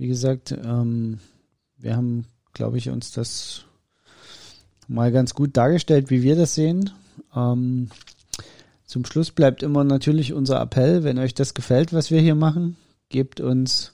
[0.00, 1.18] Wie gesagt, ähm,
[1.76, 2.24] wir haben,
[2.54, 3.66] glaube ich, uns das
[4.88, 6.88] mal ganz gut dargestellt, wie wir das sehen.
[7.36, 7.90] Ähm,
[8.86, 12.78] zum Schluss bleibt immer natürlich unser Appell, wenn euch das gefällt, was wir hier machen,
[13.10, 13.92] gebt uns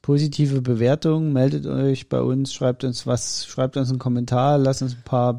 [0.00, 4.94] positive Bewertungen, meldet euch bei uns, schreibt uns was, schreibt uns einen Kommentar, lasst uns
[4.94, 5.36] ein paar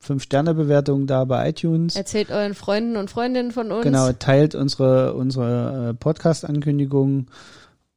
[0.00, 1.96] Fünf-Sterne-Bewertungen da bei iTunes.
[1.96, 3.82] Erzählt euren Freunden und Freundinnen von uns.
[3.82, 7.26] Genau, teilt unsere, unsere äh, Podcast-Ankündigungen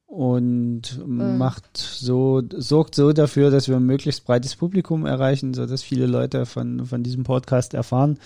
[0.07, 1.37] und mhm.
[1.37, 6.07] macht so, sorgt so dafür, dass wir ein möglichst breites Publikum erreichen, so dass viele
[6.07, 8.17] Leute von, von diesem Podcast erfahren.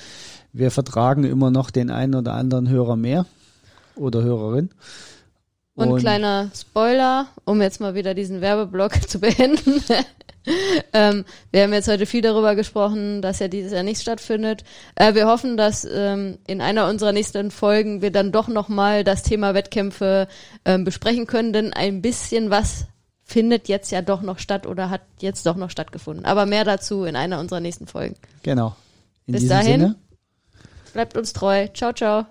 [0.53, 3.25] Wir vertragen immer noch den einen oder anderen Hörer mehr
[3.95, 4.69] oder Hörerin.
[5.82, 9.84] Und, und kleiner Spoiler, um jetzt mal wieder diesen Werbeblock zu beenden.
[10.93, 14.63] ähm, wir haben jetzt heute viel darüber gesprochen, dass ja dieses Jahr nichts stattfindet.
[14.95, 19.23] Äh, wir hoffen, dass ähm, in einer unserer nächsten Folgen wir dann doch nochmal das
[19.23, 20.27] Thema Wettkämpfe
[20.65, 22.86] ähm, besprechen können, denn ein bisschen was
[23.23, 26.25] findet jetzt ja doch noch statt oder hat jetzt doch noch stattgefunden.
[26.25, 28.15] Aber mehr dazu in einer unserer nächsten Folgen.
[28.43, 28.75] Genau.
[29.25, 29.95] In Bis dahin, Sinne.
[30.93, 31.67] bleibt uns treu.
[31.73, 32.25] Ciao, ciao.